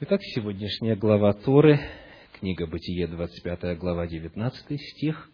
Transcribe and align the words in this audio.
Итак, 0.00 0.20
сегодняшняя 0.22 0.94
глава 0.94 1.32
Торы, 1.32 1.80
книга 2.38 2.68
Бытие, 2.68 3.08
25 3.08 3.76
глава, 3.78 4.06
19 4.06 4.80
стих, 4.80 5.28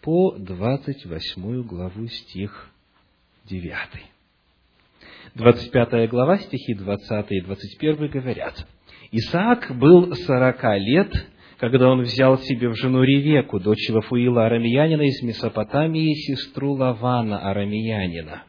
по 0.00 0.30
28 0.38 1.62
главу, 1.64 2.06
стих 2.06 2.70
9. 3.46 3.72
25 5.34 6.08
глава, 6.08 6.38
стихи 6.38 6.74
20 6.74 7.32
и 7.32 7.40
21 7.40 8.08
говорят, 8.08 8.64
«Исаак 9.10 9.76
был 9.76 10.14
сорока 10.14 10.78
лет, 10.78 11.12
когда 11.58 11.88
он 11.88 12.02
взял 12.02 12.38
себе 12.38 12.68
в 12.68 12.76
жену 12.76 13.02
Ревеку, 13.02 13.58
дочь 13.58 13.90
Вафуила 13.90 14.46
Арамиянина 14.46 15.02
из 15.02 15.20
Месопотамии, 15.24 16.14
сестру 16.14 16.74
Лавана 16.74 17.40
Арамиянина. 17.50 18.44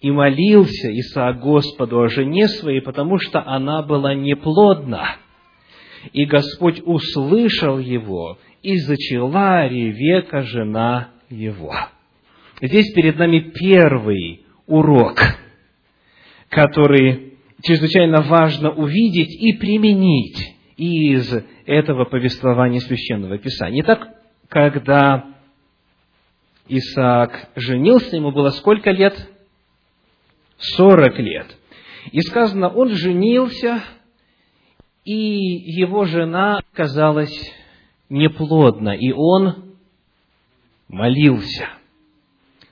И 0.00 0.10
молился 0.10 0.90
Исаак 0.98 1.40
Господу 1.40 2.00
о 2.00 2.08
жене 2.08 2.48
своей, 2.48 2.80
потому 2.80 3.18
что 3.18 3.42
она 3.46 3.82
была 3.82 4.14
неплодна. 4.14 5.16
И 6.12 6.24
Господь 6.24 6.80
услышал 6.84 7.78
его, 7.78 8.38
и 8.62 8.76
зачала 8.78 9.68
Ревека, 9.68 10.42
жена 10.42 11.10
его. 11.28 11.74
Здесь 12.62 12.92
перед 12.92 13.18
нами 13.18 13.40
первый 13.40 14.46
урок, 14.66 15.18
который 16.48 17.34
чрезвычайно 17.62 18.22
важно 18.22 18.70
увидеть 18.70 19.34
и 19.40 19.52
применить 19.54 20.56
из 20.76 21.30
этого 21.66 22.04
повествования 22.04 22.80
Священного 22.80 23.36
Писания. 23.38 23.82
Итак, 23.82 24.08
когда 24.48 25.26
Исаак 26.68 27.50
женился, 27.56 28.16
ему 28.16 28.32
было 28.32 28.50
сколько 28.50 28.90
лет? 28.90 29.14
Сорок 30.60 31.18
лет. 31.18 31.56
И 32.12 32.20
сказано, 32.20 32.68
он 32.68 32.90
женился, 32.90 33.82
и 35.04 35.12
его 35.12 36.04
жена 36.04 36.60
казалась 36.72 37.52
неплодна, 38.08 38.90
и 38.90 39.12
он 39.12 39.76
молился. 40.88 41.68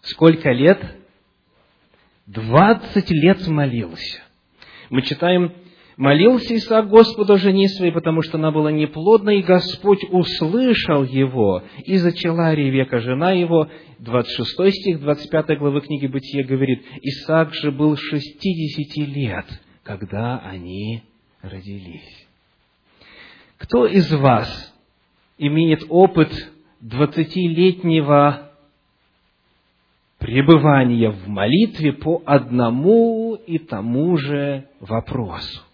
Сколько 0.02 0.50
лет? 0.50 0.96
Двадцать 2.26 3.10
лет 3.10 3.46
молился. 3.48 4.22
Мы 4.90 5.02
читаем 5.02 5.54
Молился 5.98 6.54
Исаак 6.54 6.88
Господу 6.88 7.38
жене 7.38 7.68
своей, 7.68 7.90
потому 7.90 8.22
что 8.22 8.38
она 8.38 8.52
была 8.52 8.70
неплодна, 8.70 9.30
и 9.30 9.42
Господь 9.42 10.04
услышал 10.12 11.02
его, 11.02 11.64
и 11.84 11.96
зачала 11.96 12.54
Ревека, 12.54 13.00
жена 13.00 13.32
его. 13.32 13.68
26 13.98 14.76
стих 14.76 15.00
25 15.00 15.58
главы 15.58 15.80
книги 15.80 16.06
Бытия 16.06 16.44
говорит, 16.44 16.84
Исаак 17.02 17.52
же 17.52 17.72
был 17.72 17.96
60 17.96 19.08
лет, 19.08 19.46
когда 19.82 20.38
они 20.38 21.02
родились. 21.42 22.28
Кто 23.56 23.84
из 23.84 24.08
вас 24.12 24.72
имеет 25.36 25.82
опыт 25.88 26.30
двадцатилетнего 26.80 28.52
пребывания 30.18 31.10
в 31.10 31.26
молитве 31.26 31.92
по 31.92 32.22
одному 32.24 33.34
и 33.34 33.58
тому 33.58 34.16
же 34.16 34.68
вопросу? 34.78 35.64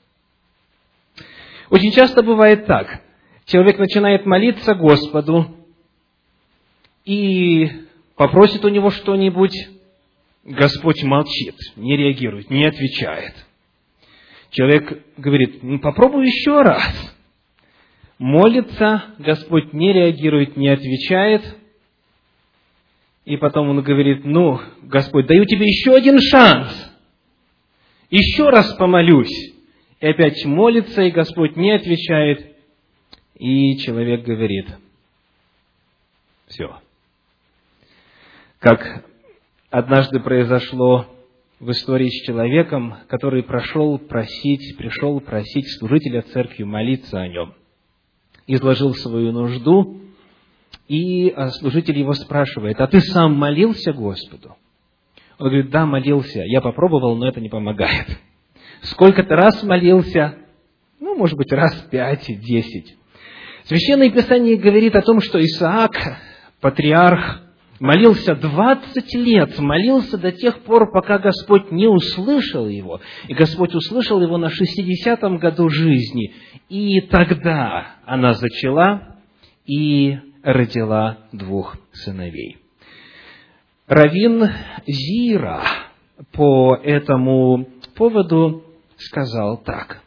Очень 1.75 1.91
часто 1.91 2.23
бывает 2.23 2.67
так. 2.67 3.01
Человек 3.47 3.81
начинает 3.81 4.27
молиться 4.27 4.77
Господу 4.77 5.57
и 7.05 7.69
попросит 8.15 8.65
у 8.65 8.69
него 8.69 8.91
что-нибудь, 8.91 9.57
Господь 10.45 11.03
молчит, 11.03 11.57
не 11.75 11.97
реагирует, 11.97 12.49
не 12.49 12.65
отвечает. 12.65 13.35
Человек 14.51 15.05
говорит, 15.17 15.65
ну, 15.65 15.81
попробуй 15.81 16.27
еще 16.27 16.63
раз. 16.63 17.17
Молится, 18.21 19.07
Господь 19.19 19.73
не 19.73 19.93
реагирует, 19.93 20.57
не 20.57 20.69
отвечает. 20.69 21.57
И 23.25 23.37
потом 23.37 23.71
он 23.71 23.83
говорит, 23.83 24.25
ну, 24.25 24.61
Господь, 24.83 25.27
даю 25.27 25.45
тебе 25.45 25.67
еще 25.67 25.97
один 25.97 26.21
шанс. 26.21 26.93
Еще 28.11 28.49
раз 28.49 28.73
помолюсь 28.75 29.54
и 30.05 30.07
опять 30.07 30.45
молится, 30.45 31.01
и 31.01 31.11
Господь 31.11 31.57
не 31.57 31.71
отвечает, 31.73 32.59
и 33.37 33.79
человек 33.79 34.23
говорит, 34.23 34.67
все. 36.47 36.79
Как 38.59 39.07
однажды 39.71 40.21
произошло 40.21 41.07
в 41.59 41.71
истории 41.71 42.11
с 42.11 42.27
человеком, 42.27 42.97
который 43.09 43.43
прошел 43.45 43.99
просить, 43.99 44.77
пришел 44.77 45.21
просить 45.23 45.75
служителя 45.79 46.21
церкви 46.21 46.65
молиться 46.65 47.23
о 47.23 47.29
нем. 47.29 47.55
Изложил 48.47 48.93
свою 48.93 49.33
нужду, 49.33 50.03
и 50.87 51.31
а, 51.31 51.49
служитель 51.49 51.99
его 51.99 52.13
спрашивает, 52.13 52.79
а 52.79 52.89
ты 52.89 53.01
сам 53.01 53.39
молился 53.39 53.95
Господу? 53.95 54.55
Он 55.39 55.49
говорит, 55.49 55.71
да, 55.71 55.87
молился, 55.87 56.43
я 56.45 56.61
попробовал, 56.61 57.17
но 57.17 57.27
это 57.27 57.41
не 57.41 57.49
помогает. 57.49 58.21
Сколько-то 58.85 59.35
раз 59.35 59.63
молился? 59.63 60.37
Ну, 61.01 61.17
может 61.17 61.37
быть, 61.39 61.53
раз 61.53 61.75
пять, 61.91 62.27
десять. 62.27 62.97
Священное 63.65 64.11
Писание 64.11 64.57
говорит 64.57 64.95
о 64.95 65.01
том, 65.01 65.21
что 65.21 65.43
Исаак, 65.43 65.93
патриарх, 66.61 67.41
молился 67.81 68.35
двадцать 68.35 69.15
лет, 69.15 69.59
молился 69.59 70.19
до 70.19 70.33
тех 70.33 70.61
пор, 70.61 70.93
пока 70.93 71.19
Господь 71.19 71.71
не 71.71 71.87
услышал 71.87 72.69
его. 72.69 73.01
И 73.27 73.33
Господь 73.33 73.75
услышал 73.75 74.21
его 74.21 74.37
на 74.37 74.51
шестидесятом 74.51 75.39
году 75.39 75.71
жизни. 75.71 76.35
И 76.69 77.01
тогда 77.01 77.97
она 78.05 78.35
зачала 78.35 79.17
и 79.65 80.19
родила 80.43 81.21
двух 81.33 81.79
сыновей. 81.93 82.59
Равин 83.87 84.51
Зира 84.87 85.63
по 86.33 86.77
этому 86.77 87.67
поводу 87.95 88.63
сказал 88.97 89.59
так. 89.59 90.03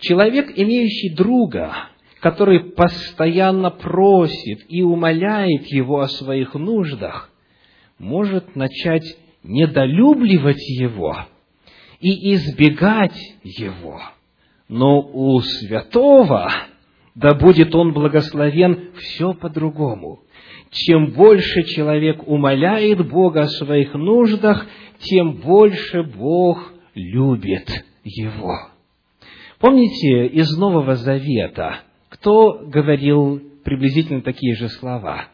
Человек, 0.00 0.52
имеющий 0.54 1.14
друга, 1.14 1.74
который 2.20 2.60
постоянно 2.60 3.70
просит 3.70 4.64
и 4.68 4.82
умоляет 4.82 5.66
его 5.66 6.00
о 6.00 6.08
своих 6.08 6.54
нуждах, 6.54 7.30
может 7.98 8.56
начать 8.56 9.04
недолюбливать 9.42 10.60
его 10.80 11.26
и 12.00 12.34
избегать 12.34 13.18
его. 13.42 14.00
Но 14.68 15.00
у 15.00 15.40
святого, 15.40 16.50
да 17.14 17.34
будет 17.34 17.74
он 17.74 17.92
благословен, 17.92 18.90
все 18.96 19.32
по-другому. 19.32 20.20
Чем 20.70 21.12
больше 21.12 21.62
человек 21.62 22.26
умоляет 22.26 23.08
Бога 23.08 23.42
о 23.42 23.48
своих 23.48 23.94
нуждах, 23.94 24.66
тем 24.98 25.34
больше 25.36 26.02
Бог 26.02 26.72
любит 26.96 27.84
его. 28.02 28.70
Помните 29.60 30.26
из 30.26 30.56
Нового 30.56 30.96
Завета, 30.96 31.82
кто 32.08 32.58
говорил 32.64 33.40
приблизительно 33.64 34.22
такие 34.22 34.56
же 34.56 34.68
слова? 34.68 35.28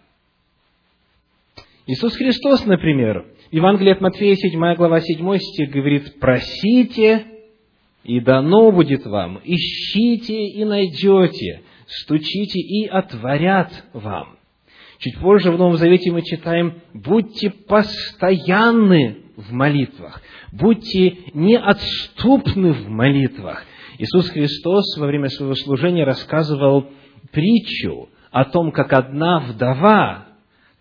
Иисус 1.87 2.15
Христос, 2.15 2.65
например, 2.67 3.27
Евангелие 3.51 3.95
от 3.95 4.01
Матфея, 4.01 4.35
7 4.35 4.75
глава, 4.75 5.01
7 5.01 5.39
стих 5.39 5.71
говорит, 5.71 6.19
«Просите, 6.21 7.27
и 8.05 8.21
дано 8.21 8.71
будет 8.73 9.05
вам, 9.07 9.41
ищите 9.45 10.47
и 10.47 10.65
найдете, 10.65 11.63
стучите 11.87 12.61
и 12.61 12.87
отворят 12.87 13.85
вам». 13.93 14.37
Чуть 14.99 15.19
позже 15.19 15.51
в 15.51 15.59
Новом 15.59 15.77
Завете 15.77 16.13
мы 16.13 16.23
читаем, 16.23 16.81
«Будьте 16.95 17.51
постоянны 17.51 19.22
в 19.37 19.53
молитвах, 19.53 20.23
будьте 20.53 21.19
неотступны 21.35 22.73
в 22.73 22.89
молитвах. 22.89 23.65
Иисус 23.99 24.29
Христос 24.31 24.97
во 24.97 25.07
время 25.07 25.29
своего 25.29 25.55
служения 25.55 26.05
рассказывал 26.05 26.89
притчу 27.31 28.09
о 28.31 28.45
том, 28.45 28.73
как 28.73 28.93
одна 28.93 29.41
вдова 29.41 30.27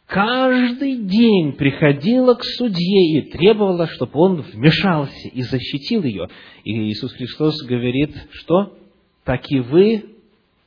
каждый 0.08 1.04
день 1.04 1.54
приходила 1.54 2.34
к 2.36 2.44
судье 2.44 3.20
и 3.20 3.32
требовала, 3.32 3.88
чтобы 3.88 4.12
он 4.20 4.42
вмешался 4.42 5.30
и 5.30 5.42
защитил 5.42 6.04
ее. 6.04 6.28
И 6.64 6.92
Иисус 6.92 7.14
Христос 7.14 7.62
говорит, 7.64 8.16
что 8.32 8.78
так 9.24 9.50
и 9.50 9.60
вы 9.60 10.06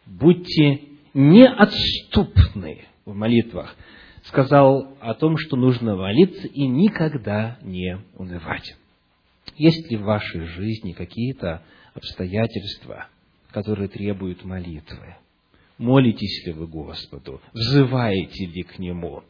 будьте 0.07 0.81
неотступны 1.13 2.85
в 3.05 3.15
молитвах 3.15 3.77
сказал 4.35 4.97
о 5.01 5.15
том, 5.15 5.37
что 5.39 5.57
нужно 5.57 5.95
молиться 5.95 6.49
и 6.49 6.67
никогда 6.67 7.57
не 7.63 7.99
унывать. 8.17 8.77
Есть 9.57 9.89
ли 9.91 9.97
в 9.97 10.03
вашей 10.03 10.41
жизни 10.47 10.93
какие-то 10.93 11.63
обстоятельства, 11.95 13.07
которые 13.53 13.87
требуют 13.87 14.45
молитвы? 14.45 15.15
Молитесь 15.79 16.45
ли 16.47 16.53
вы 16.53 16.67
Господу? 16.67 17.41
Взываете 17.53 18.47
ли 18.47 18.65
к 18.65 18.81
Нему? 18.81 19.23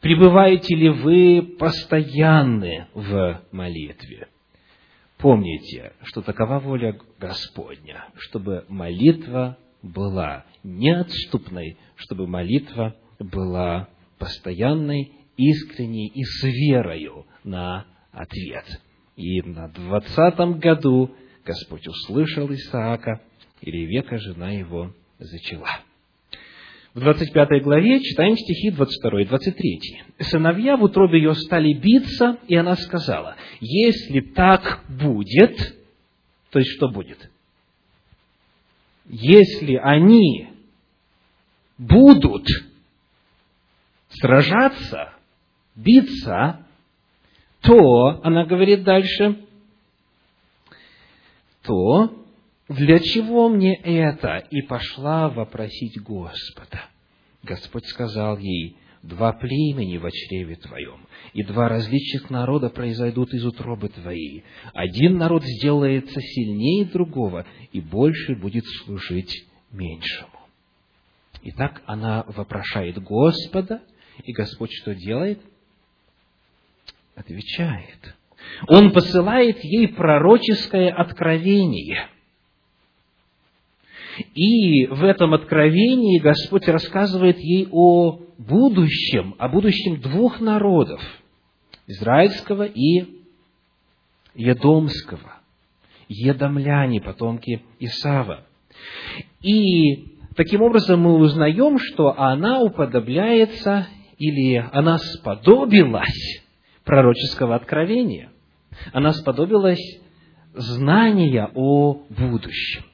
Пребываете 0.00 0.76
ли 0.76 0.88
вы 0.88 1.42
постоянны 1.58 2.86
в 2.94 3.42
молитве? 3.52 4.28
помните, 5.18 5.92
что 6.02 6.20
такова 6.20 6.58
воля 6.58 6.98
Господня, 7.20 8.06
чтобы 8.16 8.64
молитва 8.68 9.56
была 9.80 10.44
неотступной, 10.64 11.76
чтобы 11.94 12.26
молитва 12.26 12.96
была 13.20 13.88
постоянной, 14.22 15.10
искренней 15.36 16.06
и 16.06 16.22
с 16.22 16.44
верою 16.44 17.26
на 17.42 17.86
ответ. 18.12 18.80
И 19.16 19.42
на 19.42 19.66
двадцатом 19.66 20.60
году 20.60 21.10
Господь 21.44 21.88
услышал 21.88 22.48
Исаака, 22.52 23.20
и 23.60 23.68
Ревека, 23.68 24.18
жена 24.18 24.52
его, 24.52 24.94
зачала. 25.18 25.68
В 26.94 27.00
25 27.00 27.64
главе 27.64 28.00
читаем 28.00 28.36
стихи 28.36 28.70
22 28.70 29.22
и 29.22 29.24
23. 29.24 29.80
«Сыновья 30.20 30.76
в 30.76 30.84
утробе 30.84 31.18
ее 31.18 31.34
стали 31.34 31.72
биться, 31.72 32.38
и 32.46 32.54
она 32.54 32.76
сказала, 32.76 33.34
если 33.60 34.20
так 34.20 34.84
будет, 34.88 35.56
то 36.50 36.60
есть 36.60 36.70
что 36.76 36.88
будет? 36.88 37.28
Если 39.08 39.74
они 39.74 40.46
будут 41.76 42.46
сражаться, 44.20 45.14
биться, 45.74 46.66
то, 47.60 48.20
она 48.22 48.44
говорит 48.44 48.82
дальше, 48.84 49.44
то 51.62 52.24
для 52.68 52.98
чего 52.98 53.48
мне 53.48 53.74
это? 53.76 54.38
И 54.50 54.62
пошла 54.62 55.28
вопросить 55.28 56.00
Господа. 56.00 56.86
Господь 57.42 57.86
сказал 57.86 58.38
ей, 58.38 58.76
два 59.02 59.32
племени 59.32 59.98
в 59.98 60.08
чреве 60.10 60.56
твоем, 60.56 61.06
и 61.32 61.42
два 61.42 61.68
различных 61.68 62.30
народа 62.30 62.70
произойдут 62.70 63.34
из 63.34 63.44
утробы 63.44 63.88
твоей. 63.88 64.44
Один 64.74 65.18
народ 65.18 65.42
сделается 65.44 66.20
сильнее 66.20 66.84
другого, 66.84 67.44
и 67.72 67.80
больше 67.80 68.36
будет 68.36 68.64
служить 68.84 69.44
меньшему. 69.72 70.30
Итак, 71.42 71.82
она 71.86 72.24
вопрошает 72.28 72.98
Господа, 73.02 73.82
и 74.24 74.32
Господь 74.32 74.72
что 74.72 74.94
делает? 74.94 75.40
Отвечает. 77.14 78.14
Он 78.68 78.92
посылает 78.92 79.62
ей 79.62 79.88
пророческое 79.88 80.90
откровение. 80.92 82.08
И 84.34 84.86
в 84.86 85.02
этом 85.04 85.34
откровении 85.34 86.18
Господь 86.18 86.68
рассказывает 86.68 87.38
ей 87.38 87.68
о 87.70 88.20
будущем, 88.38 89.34
о 89.38 89.48
будущем 89.48 90.00
двух 90.00 90.40
народов, 90.40 91.00
израильского 91.86 92.64
и 92.64 93.22
едомского, 94.34 95.40
едомляне, 96.08 97.00
потомки 97.00 97.62
Исава. 97.78 98.46
И 99.42 100.18
таким 100.36 100.62
образом 100.62 101.00
мы 101.00 101.16
узнаем, 101.16 101.78
что 101.78 102.18
она 102.18 102.60
уподобляется 102.60 103.86
или 104.22 104.64
она 104.72 104.98
сподобилась 104.98 106.42
пророческого 106.84 107.56
откровения. 107.56 108.30
Она 108.92 109.12
сподобилась 109.12 109.82
знания 110.54 111.50
о 111.52 112.04
будущем. 112.08 112.84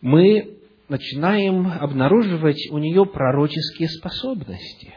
Мы 0.00 0.56
начинаем 0.88 1.66
обнаруживать 1.68 2.70
у 2.70 2.78
нее 2.78 3.04
пророческие 3.04 3.90
способности. 3.90 4.94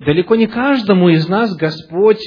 Далеко 0.00 0.34
не 0.34 0.48
каждому 0.48 1.08
из 1.10 1.28
нас 1.28 1.54
Господь 1.54 2.22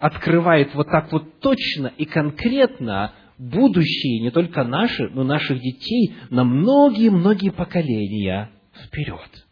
открывает 0.00 0.74
вот 0.74 0.88
так 0.88 1.12
вот 1.12 1.38
точно 1.38 1.86
и 1.86 2.04
конкретно 2.04 3.14
будущее 3.38 4.22
не 4.22 4.32
только 4.32 4.64
наши, 4.64 5.08
но 5.10 5.22
наших 5.22 5.60
детей 5.60 6.16
на 6.30 6.42
многие-многие 6.42 7.50
поколения 7.50 8.50
вперед. 8.84 9.47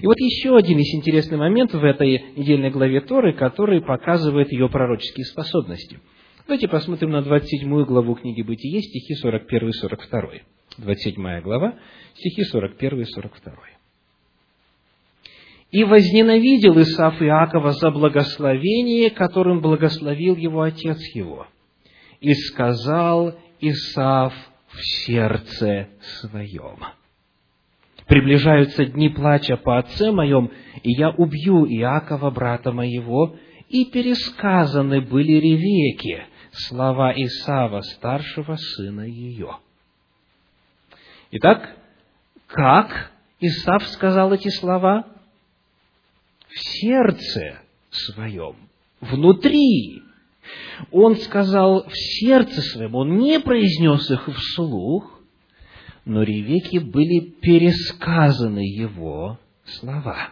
И 0.00 0.06
вот 0.06 0.18
еще 0.18 0.56
один 0.56 0.78
из 0.78 0.94
интересных 0.94 1.38
моментов 1.38 1.82
в 1.82 1.84
этой 1.84 2.32
недельной 2.36 2.70
главе 2.70 3.02
Торы, 3.02 3.34
который 3.34 3.82
показывает 3.82 4.50
ее 4.50 4.68
пророческие 4.70 5.26
способности. 5.26 6.00
Давайте 6.46 6.68
посмотрим 6.68 7.10
на 7.10 7.22
27 7.22 7.84
главу 7.84 8.14
книги 8.14 8.40
Бытие, 8.40 8.80
стихи 8.80 9.14
41 9.14 9.68
и 9.68 9.72
42. 9.72 10.30
27 10.78 11.40
глава, 11.42 11.74
стихи 12.14 12.44
41 12.44 13.00
и 13.02 13.04
42. 13.04 13.54
«И 15.70 15.84
возненавидел 15.84 16.80
Исаф 16.80 17.20
Иакова 17.22 17.72
за 17.72 17.90
благословение, 17.90 19.10
которым 19.10 19.60
благословил 19.60 20.34
его 20.34 20.62
отец 20.62 20.98
его. 21.14 21.46
И 22.20 22.32
сказал 22.32 23.34
Исаф 23.60 24.32
в 24.68 24.80
сердце 24.82 25.88
своем, 26.00 26.78
приближаются 28.10 28.86
дни 28.86 29.08
плача 29.08 29.56
по 29.56 29.78
отце 29.78 30.10
моем, 30.10 30.50
и 30.82 30.90
я 30.98 31.10
убью 31.10 31.64
Иакова, 31.64 32.30
брата 32.30 32.72
моего, 32.72 33.36
и 33.68 33.84
пересказаны 33.84 35.00
были 35.00 35.34
Ревеке 35.34 36.26
слова 36.50 37.12
Исава, 37.14 37.82
старшего 37.82 38.56
сына 38.56 39.02
ее. 39.02 39.58
Итак, 41.30 41.76
как 42.48 43.12
Исав 43.38 43.86
сказал 43.86 44.32
эти 44.32 44.48
слова? 44.48 45.06
В 46.48 46.58
сердце 46.58 47.60
своем, 47.90 48.56
внутри. 49.00 50.02
Он 50.90 51.14
сказал 51.14 51.84
в 51.84 51.94
сердце 51.94 52.60
своем, 52.60 52.96
он 52.96 53.18
не 53.18 53.38
произнес 53.38 54.10
их 54.10 54.28
вслух, 54.34 55.19
но 56.04 56.22
Ревеке 56.22 56.80
были 56.80 57.30
пересказаны 57.40 58.60
его 58.60 59.38
слова. 59.64 60.30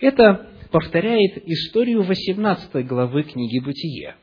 Это 0.00 0.50
повторяет 0.70 1.46
историю 1.46 2.02
18 2.02 2.86
главы 2.86 3.24
книги 3.24 3.58
«Бытие». 3.58 4.16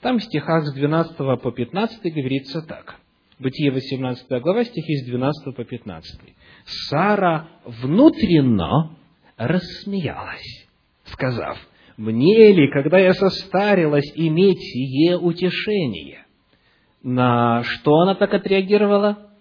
Там 0.00 0.18
в 0.18 0.24
стихах 0.24 0.64
с 0.64 0.74
12 0.74 1.16
по 1.16 1.52
15 1.52 2.02
говорится 2.12 2.62
так. 2.62 2.96
Бытие 3.38 3.70
18 3.70 4.28
глава, 4.42 4.64
стихи 4.64 4.96
с 4.96 5.06
12 5.06 5.54
по 5.54 5.64
15. 5.64 6.20
«Сара 6.64 7.48
внутренно 7.64 8.96
рассмеялась, 9.36 10.68
сказав, 11.04 11.58
«Мне 11.96 12.52
ли, 12.52 12.68
когда 12.70 12.98
я 12.98 13.14
состарилась, 13.14 14.12
иметь 14.14 14.58
сие 14.58 15.18
утешение?» 15.18 16.24
На 17.02 17.64
что 17.64 17.94
она 18.00 18.14
так 18.14 18.32
отреагировала? 18.32 19.31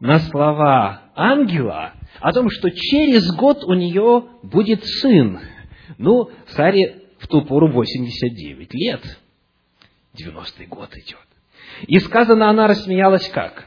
На 0.00 0.18
слова 0.18 1.02
ангела 1.14 1.92
о 2.20 2.32
том, 2.32 2.48
что 2.50 2.70
через 2.70 3.34
год 3.34 3.64
у 3.64 3.74
нее 3.74 4.24
будет 4.42 4.84
сын. 4.84 5.40
Ну, 5.98 6.30
Саре 6.48 7.02
в 7.18 7.28
ту 7.28 7.42
пору 7.42 7.70
89 7.70 8.74
лет. 8.74 9.20
90-й 10.16 10.66
год 10.66 10.94
идет. 10.96 11.18
И 11.86 11.98
сказано, 11.98 12.50
она 12.50 12.66
рассмеялась 12.66 13.28
как? 13.30 13.66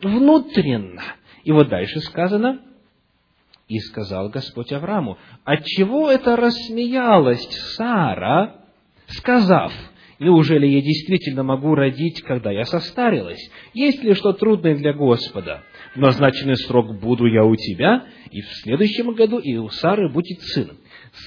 Внутренно. 0.00 1.02
И 1.44 1.52
вот 1.52 1.68
дальше 1.68 2.00
сказано, 2.00 2.60
и 3.68 3.78
сказал 3.80 4.28
Господь 4.28 4.72
Аврааму, 4.72 5.18
отчего 5.44 6.10
это 6.10 6.36
рассмеялась 6.36 7.46
Сара, 7.76 8.60
сказав, 9.08 9.72
Неужели 10.18 10.66
я 10.66 10.80
действительно 10.80 11.42
могу 11.42 11.74
родить, 11.74 12.22
когда 12.22 12.50
я 12.50 12.64
состарилась? 12.64 13.50
Есть 13.74 14.02
ли 14.02 14.14
что 14.14 14.32
трудное 14.32 14.74
для 14.74 14.94
Господа? 14.94 15.62
В 15.94 15.98
назначенный 15.98 16.56
срок 16.56 16.98
буду 16.98 17.26
я 17.26 17.44
у 17.44 17.54
тебя, 17.54 18.06
и 18.30 18.40
в 18.40 18.48
следующем 18.62 19.12
году 19.12 19.38
и 19.38 19.56
у 19.56 19.68
Сары 19.68 20.10
будет 20.10 20.40
сын. 20.40 20.78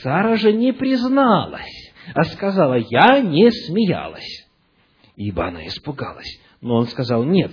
Сара 0.01 0.37
же 0.37 0.53
не 0.53 0.73
призналась, 0.73 1.93
а 2.15 2.23
сказала, 2.23 2.75
я 2.75 3.21
не 3.21 3.51
смеялась. 3.51 4.47
Ибо 5.15 5.47
она 5.47 5.67
испугалась. 5.67 6.39
Но 6.61 6.75
он 6.77 6.87
сказал, 6.87 7.23
нет, 7.23 7.51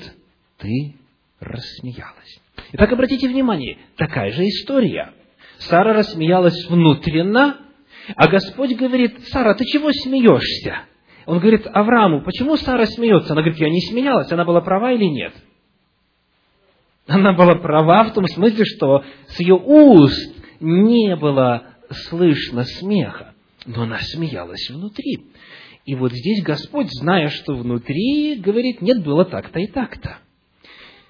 ты 0.59 0.95
рассмеялась. 1.40 2.40
Итак, 2.73 2.93
обратите 2.93 3.28
внимание, 3.28 3.78
такая 3.97 4.33
же 4.33 4.43
история. 4.45 5.12
Сара 5.59 5.93
рассмеялась 5.93 6.66
внутренно, 6.69 7.59
а 8.14 8.28
Господь 8.28 8.75
говорит, 8.75 9.21
Сара, 9.28 9.55
ты 9.55 9.64
чего 9.64 9.90
смеешься? 9.93 10.87
Он 11.26 11.40
говорит 11.40 11.66
Аврааму, 11.66 12.23
почему 12.23 12.56
Сара 12.56 12.87
смеется? 12.87 13.33
Она 13.33 13.42
говорит, 13.42 13.61
я 13.61 13.68
не 13.68 13.80
смеялась, 13.80 14.30
она 14.30 14.45
была 14.45 14.61
права 14.61 14.92
или 14.92 15.04
нет? 15.04 15.35
Она 17.09 17.33
была 17.33 17.56
права 17.56 18.04
в 18.04 18.14
том 18.14 18.26
смысле, 18.26 18.64
что 18.64 19.04
с 19.28 19.40
ее 19.40 19.54
уст 19.54 20.35
не 20.61 21.16
было 21.16 21.66
слышно 22.09 22.62
смеха, 22.64 23.35
но 23.64 23.83
она 23.83 23.99
смеялась 24.00 24.71
внутри. 24.71 25.26
И 25.85 25.95
вот 25.95 26.12
здесь 26.12 26.42
Господь, 26.42 26.88
зная, 26.90 27.28
что 27.28 27.54
внутри, 27.54 28.37
говорит, 28.37 28.80
нет, 28.80 29.04
было 29.04 29.25
так-то 29.25 29.59
и 29.59 29.66
так-то. 29.66 30.18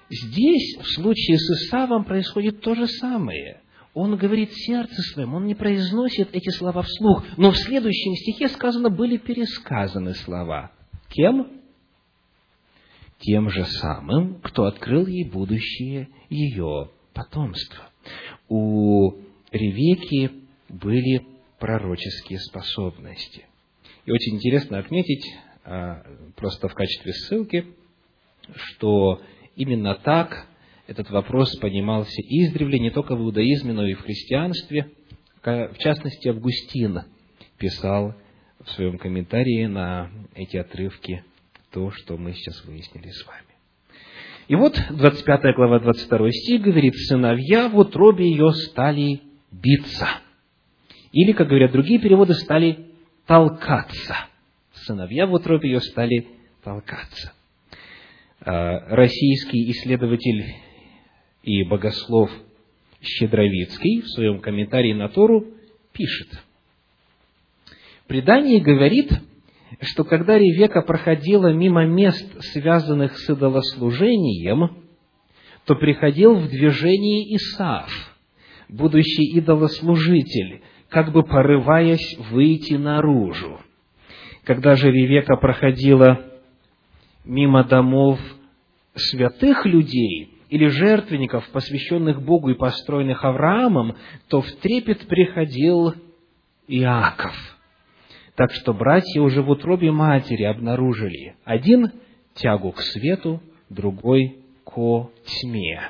Здесь, 0.09 0.77
в 0.79 0.87
случае 0.93 1.37
с 1.37 1.49
Исавом, 1.49 2.05
происходит 2.05 2.61
то 2.61 2.75
же 2.75 2.87
самое. 2.87 3.61
Он 3.93 4.15
говорит 4.15 4.53
сердце 4.53 5.01
своим, 5.13 5.33
он 5.33 5.45
не 5.45 5.55
произносит 5.55 6.29
эти 6.33 6.49
слова 6.49 6.83
вслух. 6.83 7.23
Но 7.37 7.51
в 7.51 7.57
следующем 7.57 8.13
стихе 8.15 8.47
сказано, 8.49 8.89
были 8.89 9.17
пересказаны 9.17 10.13
слова. 10.13 10.71
Кем? 11.09 11.47
Тем 13.19 13.49
же 13.49 13.65
самым, 13.65 14.39
кто 14.41 14.65
открыл 14.65 15.07
ей 15.07 15.27
будущее 15.27 16.09
ее 16.29 16.91
потомство. 17.13 17.89
У 18.47 19.13
Ревеки 19.51 20.31
были 20.69 21.25
пророческие 21.59 22.39
способности. 22.39 23.45
И 24.05 24.11
очень 24.11 24.35
интересно 24.35 24.77
отметить, 24.77 25.25
а, 25.65 26.03
просто 26.35 26.67
в 26.67 26.73
качестве 26.73 27.13
ссылки, 27.13 27.65
что 28.53 29.21
именно 29.55 29.95
так 29.95 30.47
этот 30.87 31.09
вопрос 31.09 31.55
понимался 31.57 32.21
издревле 32.21 32.79
не 32.79 32.91
только 32.91 33.15
в 33.15 33.19
иудаизме, 33.19 33.73
но 33.73 33.85
и 33.85 33.93
в 33.93 34.01
христианстве. 34.01 34.89
В 35.43 35.77
частности, 35.77 36.29
Августин 36.29 37.01
писал 37.57 38.15
в 38.63 38.71
своем 38.71 38.97
комментарии 38.97 39.65
на 39.65 40.09
эти 40.33 40.57
отрывки 40.57 41.23
то, 41.71 41.91
что 41.91 42.17
мы 42.17 42.33
сейчас 42.33 42.63
выяснили 42.65 43.09
с 43.09 43.25
вами. 43.27 43.43
И 44.47 44.55
вот 44.55 44.81
25 44.89 45.55
глава, 45.55 45.79
22 45.79 46.31
стих 46.31 46.61
говорит, 46.61 46.95
«Сыновья 46.95 47.67
в 47.67 47.77
утробе 47.77 48.29
ее 48.29 48.53
стали 48.53 49.21
биться». 49.51 50.07
Или, 51.11 51.33
как 51.33 51.49
говорят 51.49 51.73
другие 51.73 51.99
переводы, 51.99 52.33
стали 52.33 52.87
толкаться. 53.25 54.15
Сыновья 54.73 55.27
в 55.27 55.33
утробе 55.33 55.69
ее 55.69 55.81
стали 55.81 56.27
толкаться. 56.63 57.33
А, 58.39 58.79
российский 58.95 59.69
исследователь 59.71 60.45
и 61.47 61.63
богослов 61.63 62.29
Щедровицкий 63.01 64.01
в 64.01 64.09
своем 64.09 64.41
комментарии 64.41 64.91
на 64.91 65.07
Тору 65.07 65.45
пишет. 65.93 66.27
Предание 68.07 68.59
говорит, 68.59 69.11
что 69.81 70.03
когда 70.03 70.37
Ревека 70.37 70.81
проходила 70.81 71.53
мимо 71.53 71.85
мест, 71.85 72.43
связанных 72.51 73.17
с 73.17 73.29
идолослужением, 73.29 74.83
то 75.65 75.75
приходил 75.75 76.35
в 76.35 76.49
движение 76.49 77.35
Исаав, 77.37 77.91
будущий 78.67 79.37
идолослужитель, 79.37 80.63
как 80.89 81.13
бы 81.13 81.23
порываясь 81.23 82.17
выйти 82.29 82.73
наружу. 82.73 83.61
Когда 84.43 84.75
же 84.75 84.91
Ревека 84.91 85.37
проходила 85.37 86.25
мимо 87.23 87.63
домов 87.63 88.19
святых 88.95 89.65
людей 89.65 90.36
или 90.49 90.67
жертвенников, 90.67 91.47
посвященных 91.49 92.21
Богу 92.21 92.49
и 92.49 92.55
построенных 92.55 93.23
Авраамом, 93.23 93.95
то 94.29 94.41
в 94.41 94.51
трепет 94.53 95.07
приходил 95.07 95.93
Иаков. 96.67 97.35
Так 98.35 98.51
что 98.53 98.73
братья 98.73 99.21
уже 99.21 99.41
в 99.41 99.49
утробе 99.49 99.91
матери 99.91 100.43
обнаружили 100.43 101.35
один 101.43 101.91
тягу 102.35 102.71
к 102.71 102.81
свету, 102.81 103.41
другой 103.69 104.37
ко 104.63 105.09
тьме. 105.25 105.81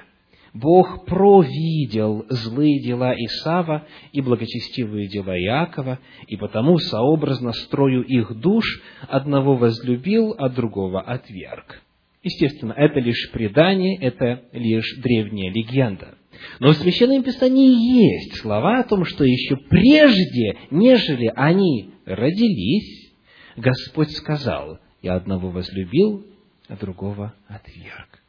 Бог 0.54 1.06
провидел 1.06 2.26
злые 2.30 2.80
дела 2.82 3.14
Исава 3.14 3.86
и 4.12 4.22
благочестивые 4.22 5.08
дела 5.08 5.38
Иакова, 5.38 6.00
и 6.28 6.36
потому, 6.36 6.80
сообразно 6.80 7.52
строю 7.52 8.04
их 8.04 8.34
душ, 8.40 8.82
одного 9.08 9.56
возлюбил, 9.56 10.34
а 10.38 10.50
другого 10.50 11.02
отверг. 11.02 11.82
Естественно, 12.28 12.74
это 12.76 13.00
лишь 13.00 13.32
предание, 13.32 13.98
это 14.02 14.44
лишь 14.52 14.98
древняя 14.98 15.50
легенда. 15.50 16.18
Но 16.60 16.74
в 16.74 16.76
Священном 16.76 17.24
Писании 17.24 18.04
есть 18.04 18.42
слова 18.42 18.80
о 18.80 18.84
том, 18.84 19.06
что 19.06 19.24
еще 19.24 19.56
прежде, 19.56 20.58
нежели 20.70 21.32
они 21.34 21.92
родились, 22.06 23.14
Господь 23.56 24.12
сказал, 24.12 24.80
«Я 25.02 25.16
одного 25.16 25.52
возлюбил, 25.52 26.26
а 26.68 26.76
другого 26.76 27.34
отверг». 27.48 28.22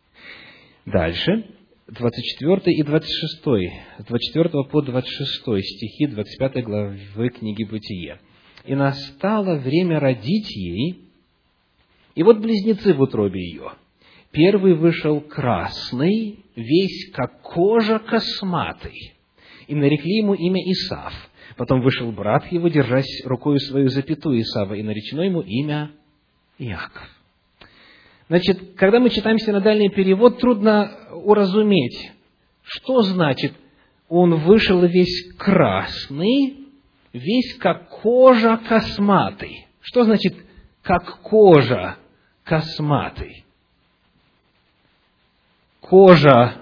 Дальше, 0.86 1.46
24 1.88 2.76
и 2.76 2.82
26, 2.84 3.42
с 3.98 4.04
24 4.04 4.64
по 4.70 4.80
26 4.80 5.66
стихи 5.66 6.06
25 6.06 6.64
главы 6.64 7.30
книги 7.30 7.64
Бытие. 7.64 8.20
«И 8.64 8.76
настало 8.76 9.58
время 9.58 9.98
родить 9.98 10.54
ей, 10.54 11.00
и 12.14 12.22
вот 12.22 12.38
близнецы 12.38 12.94
в 12.94 13.00
утробе 13.00 13.40
ее. 13.40 13.72
Первый 14.30 14.74
вышел 14.74 15.20
красный, 15.20 16.44
весь 16.54 17.10
как 17.12 17.40
кожа 17.40 17.98
косматый, 17.98 19.14
и 19.66 19.74
нарекли 19.74 20.18
ему 20.18 20.34
имя 20.34 20.60
Исав. 20.72 21.12
Потом 21.56 21.80
вышел 21.80 22.12
брат 22.12 22.50
его, 22.52 22.68
держась 22.68 23.24
рукою 23.24 23.58
свою 23.58 23.88
запятую 23.88 24.42
Исава, 24.42 24.74
и 24.74 24.82
наречено 24.82 25.22
ему 25.22 25.40
имя 25.40 25.90
Иаков. 26.58 27.08
Значит, 28.28 28.74
когда 28.76 29.00
мы 29.00 29.08
читаем 29.08 29.38
синодальный 29.38 29.88
перевод, 29.88 30.38
трудно 30.38 30.90
уразуметь, 31.12 32.12
что 32.62 33.00
значит 33.00 33.54
он 34.08 34.34
вышел 34.36 34.84
весь 34.84 35.32
красный, 35.38 36.58
весь 37.14 37.54
как 37.56 37.88
кожа 37.88 38.60
косматый. 38.68 39.66
Что 39.80 40.04
значит 40.04 40.34
как 40.82 41.20
кожа 41.22 41.96
косматый? 42.44 43.44
Кожа 45.88 46.56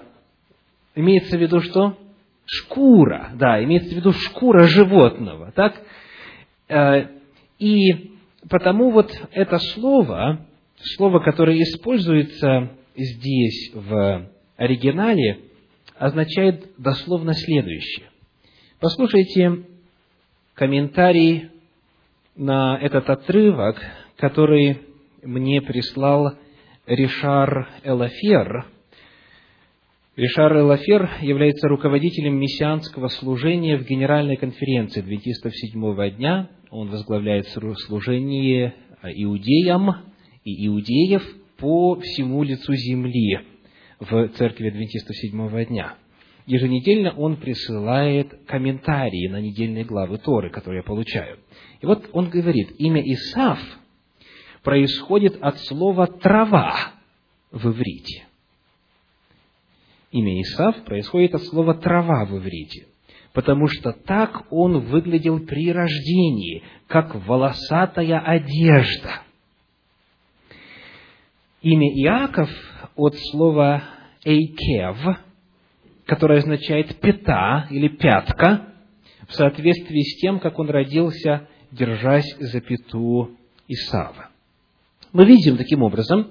имеется 0.95 1.37
в 1.37 1.41
виду 1.41 1.59
что? 1.59 1.97
Шкура, 2.45 3.31
да, 3.35 3.61
имеется 3.61 3.93
в 3.93 3.97
виду 3.97 4.13
шкура 4.13 4.67
животного, 4.67 5.51
так? 5.51 5.81
Э, 6.69 7.07
и 7.59 8.13
потому 8.49 8.91
вот 8.91 9.11
это 9.31 9.59
слово, 9.59 10.45
слово, 10.95 11.19
которое 11.19 11.61
используется 11.61 12.71
здесь 12.95 13.71
в 13.73 14.29
оригинале, 14.55 15.41
означает 15.97 16.71
дословно 16.77 17.33
следующее. 17.33 18.09
Послушайте 18.79 19.63
комментарий 20.53 21.49
на 22.37 22.77
этот 22.79 23.09
отрывок, 23.09 23.77
который 24.15 24.83
мне 25.21 25.61
прислал 25.61 26.35
Ришар 26.85 27.67
Элафер. 27.83 28.76
Ришар 30.17 30.51
Элафер 30.57 31.11
является 31.21 31.67
руководителем 31.67 32.39
мессианского 32.39 33.07
служения 33.07 33.77
в 33.77 33.85
Генеральной 33.85 34.35
конференции 34.35 35.01
адвентистов 35.01 35.55
седьмого 35.55 36.09
дня. 36.09 36.49
Он 36.71 36.89
возглавляет 36.89 37.47
служение 37.49 38.73
иудеям 39.03 39.91
и 40.43 40.65
иудеев 40.65 41.21
по 41.57 41.99
всему 41.99 42.41
лицу 42.41 42.73
земли 42.73 43.41
в 43.99 44.29
церкви 44.29 44.69
адвентистов 44.69 45.15
седьмого 45.17 45.63
дня. 45.65 45.97
Еженедельно 46.47 47.11
он 47.11 47.37
присылает 47.37 48.33
комментарии 48.47 49.27
на 49.27 49.39
недельные 49.39 49.83
главы 49.83 50.17
Торы, 50.17 50.49
которые 50.49 50.79
я 50.79 50.83
получаю. 50.83 51.37
И 51.79 51.85
вот 51.85 52.09
он 52.13 52.31
говорит, 52.31 52.71
имя 52.79 53.03
Исав 53.03 53.59
происходит 54.63 55.37
от 55.41 55.59
слова 55.59 56.07
«трава» 56.07 56.73
в 57.51 57.67
иврите. 57.67 58.26
Имя 60.11 60.41
Исав 60.41 60.83
происходит 60.85 61.35
от 61.35 61.43
слова 61.43 61.73
«трава» 61.73 62.25
в 62.25 62.37
иврите, 62.37 62.87
потому 63.33 63.67
что 63.67 63.91
так 63.91 64.45
он 64.51 64.79
выглядел 64.79 65.39
при 65.39 65.71
рождении, 65.71 66.63
как 66.87 67.15
волосатая 67.27 68.19
одежда– 68.19 69.21
Имя 71.61 71.89
Иаков 72.01 72.49
от 72.95 73.15
слова 73.31 73.83
«эйкев», 74.23 74.97
которое 76.05 76.39
означает 76.39 76.99
«пята» 77.01 77.67
или 77.71 77.87
«пятка», 77.87 78.67
в 79.27 79.33
соответствии 79.33 80.01
с 80.01 80.21
тем, 80.21 80.39
как 80.39 80.59
он 80.59 80.69
родился, 80.69 81.49
держась 81.71 82.37
за 82.39 82.61
пяту 82.61 83.31
Исава. 83.67 84.29
Мы 85.11 85.25
видим 85.25 85.57
таким 85.57 85.81
образом, 85.81 86.29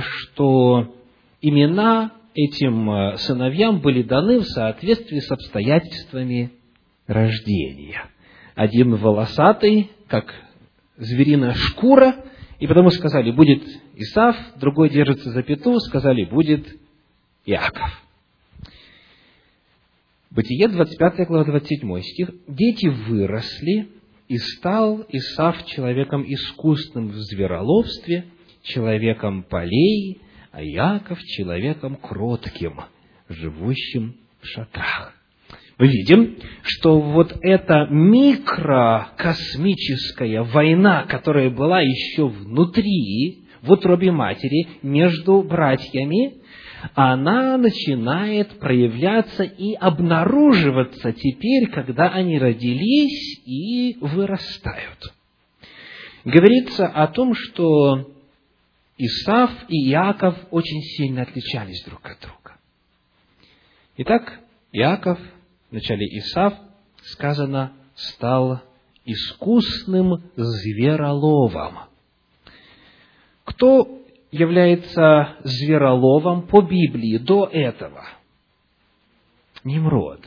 что 0.00 0.96
имена 1.42 2.12
этим 2.34 2.90
э, 2.90 3.16
сыновьям 3.18 3.80
были 3.80 4.02
даны 4.02 4.40
в 4.40 4.44
соответствии 4.44 5.18
с 5.18 5.30
обстоятельствами 5.30 6.52
рождения. 7.06 8.04
Один 8.54 8.94
волосатый, 8.96 9.90
как 10.08 10.34
звериная 10.96 11.54
шкура, 11.54 12.16
и 12.58 12.66
потому 12.66 12.90
сказали, 12.90 13.30
будет 13.30 13.62
Исав, 13.96 14.36
другой 14.56 14.90
держится 14.90 15.30
за 15.30 15.42
пету, 15.42 15.78
сказали, 15.80 16.24
будет 16.24 16.66
Иаков. 17.44 18.02
Бытие 20.30 20.68
25 20.68 21.26
глава 21.26 21.44
27 21.44 22.00
стих. 22.00 22.30
Дети 22.46 22.86
выросли, 22.86 23.88
и 24.28 24.38
стал 24.38 25.04
Исав 25.10 25.66
человеком 25.66 26.24
искусным 26.26 27.08
в 27.08 27.16
звероловстве, 27.16 28.24
человеком 28.62 29.42
полей, 29.42 30.22
а 30.52 30.62
Иаков 30.62 31.18
человеком 31.20 31.96
кротким, 31.96 32.80
живущим 33.28 34.14
в 34.40 34.46
шатрах. 34.46 35.12
мы 35.78 35.88
видим, 35.88 36.36
что 36.62 37.00
вот 37.00 37.34
эта 37.40 37.86
микрокосмическая 37.88 40.42
война, 40.42 41.04
которая 41.04 41.48
была 41.48 41.80
еще 41.80 42.28
внутри, 42.28 43.46
в 43.62 43.72
утробе 43.72 44.12
матери, 44.12 44.68
между 44.82 45.42
братьями, 45.42 46.42
она 46.94 47.56
начинает 47.56 48.58
проявляться 48.58 49.44
и 49.44 49.72
обнаруживаться 49.74 51.12
теперь, 51.12 51.70
когда 51.70 52.08
они 52.08 52.38
родились 52.38 53.40
и 53.46 53.96
вырастают. 54.00 55.14
Говорится 56.24 56.86
о 56.86 57.06
том, 57.06 57.34
что 57.34 58.11
Исав 59.04 59.50
и 59.68 59.90
Иаков 59.90 60.36
очень 60.52 60.80
сильно 60.80 61.22
отличались 61.22 61.82
друг 61.84 62.06
от 62.06 62.20
друга. 62.20 62.56
Итак, 63.96 64.38
Иаков, 64.70 65.18
в 65.70 65.74
начале 65.74 66.06
Исав, 66.18 66.54
сказано, 67.02 67.72
стал 67.96 68.60
искусным 69.04 70.22
звероловом. 70.36 71.78
Кто 73.42 73.98
является 74.30 75.36
звероловом 75.42 76.46
по 76.46 76.62
Библии 76.62 77.18
до 77.18 77.46
этого? 77.46 78.04
Немрод. 79.64 80.20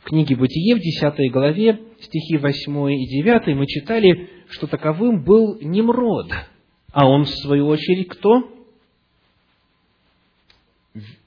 В 0.00 0.04
книге 0.04 0.36
Бытие 0.36 0.76
в 0.76 0.78
10 0.78 1.30
главе, 1.30 1.82
стихи 2.00 2.38
8 2.38 2.92
и 2.92 3.22
9, 3.22 3.54
мы 3.54 3.66
читали, 3.66 4.30
что 4.48 4.66
таковым 4.66 5.22
был 5.22 5.58
Немрод. 5.60 6.32
А 6.96 7.06
он, 7.06 7.24
в 7.24 7.28
свою 7.28 7.66
очередь, 7.66 8.08
кто? 8.08 8.48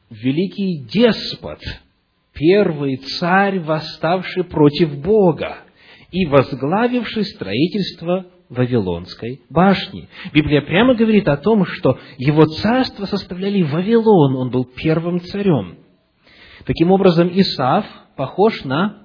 Великий 0.09 0.83
деспот, 0.91 1.59
первый 2.33 2.97
царь, 2.97 3.59
восставший 3.59 4.45
против 4.45 4.99
Бога 4.99 5.57
и 6.09 6.25
возглавивший 6.25 7.23
строительство 7.23 8.25
Вавилонской 8.49 9.43
башни. 9.51 10.09
Библия 10.33 10.63
прямо 10.63 10.95
говорит 10.95 11.27
о 11.27 11.37
том, 11.37 11.63
что 11.65 11.99
его 12.17 12.45
царство 12.45 13.05
составляли 13.05 13.61
Вавилон, 13.61 14.37
он 14.37 14.49
был 14.49 14.65
первым 14.65 15.19
царем. 15.19 15.77
Таким 16.65 16.89
образом, 16.89 17.29
Исаф 17.31 17.85
похож 18.15 18.63
на 18.63 19.03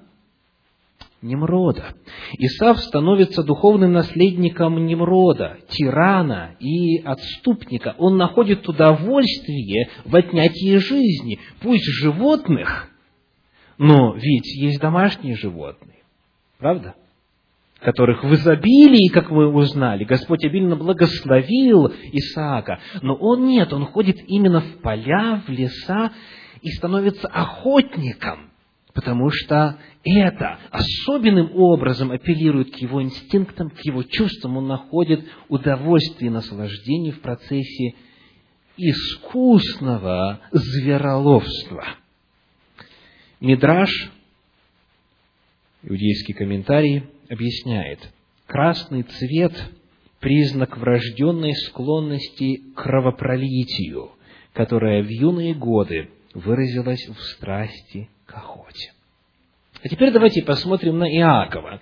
Немрода. 1.21 1.95
Исав 2.37 2.79
становится 2.79 3.43
духовным 3.43 3.93
наследником 3.93 4.85
Немрода, 4.85 5.57
тирана 5.69 6.55
и 6.59 6.97
отступника. 6.99 7.95
Он 7.97 8.17
находит 8.17 8.67
удовольствие 8.67 9.89
в 10.05 10.15
отнятии 10.15 10.77
жизни, 10.77 11.39
пусть 11.61 11.85
животных, 11.85 12.89
но 13.77 14.13
ведь 14.13 14.55
есть 14.55 14.79
домашние 14.79 15.35
животные. 15.35 16.03
Правда? 16.59 16.95
которых 17.85 18.23
в 18.23 18.33
изобилии, 18.33 19.09
как 19.09 19.29
мы 19.29 19.47
узнали, 19.47 20.05
Господь 20.05 20.43
обильно 20.43 20.75
благословил 20.75 21.93
Исаака, 22.13 22.79
но 23.01 23.15
он 23.15 23.45
нет, 23.45 23.71
он 23.73 23.85
ходит 23.85 24.17
именно 24.27 24.61
в 24.61 24.81
поля, 24.81 25.43
в 25.45 25.51
леса 25.51 26.11
и 26.61 26.69
становится 26.71 27.27
охотником, 27.27 28.49
потому 28.95 29.29
что 29.29 29.77
это 30.03 30.57
особенным 30.71 31.51
образом 31.53 32.11
апеллирует 32.11 32.71
к 32.71 32.77
его 32.77 33.03
инстинктам, 33.03 33.69
к 33.69 33.81
его 33.81 34.03
чувствам, 34.03 34.57
он 34.57 34.67
находит 34.67 35.25
удовольствие 35.49 36.31
и 36.31 36.33
наслаждение 36.33 37.11
в 37.11 37.19
процессе 37.19 37.93
искусного 38.77 40.39
звероловства. 40.51 41.83
Мидраш, 43.41 43.91
иудейский 45.83 46.33
комментарий, 46.33 47.03
объясняет, 47.29 47.99
красный 48.47 49.03
цвет– 49.03 49.53
признак 50.21 50.77
врожденной 50.77 51.53
склонности 51.53 52.55
к 52.73 52.81
кровопролитию, 52.81 54.11
которая 54.53 55.03
в 55.03 55.09
юные 55.09 55.53
годы 55.53 56.09
выразилась 56.33 57.05
в 57.07 57.21
страсти 57.21 58.09
охоте. 58.35 58.93
А 59.83 59.87
теперь 59.89 60.11
давайте 60.11 60.43
посмотрим 60.43 60.97
на 60.97 61.09
Иакова. 61.09 61.81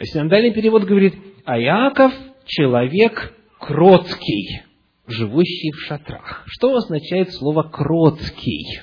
Синодальный 0.00 0.52
перевод 0.52 0.84
говорит, 0.84 1.14
а 1.44 1.58
Иаков– 1.58 2.12
человек 2.46 3.34
кроткий, 3.58 4.62
живущий 5.06 5.70
в 5.72 5.80
шатрах. 5.80 6.42
Что 6.46 6.76
означает 6.76 7.32
слово 7.32 7.62
«кроткий»? 7.62 8.82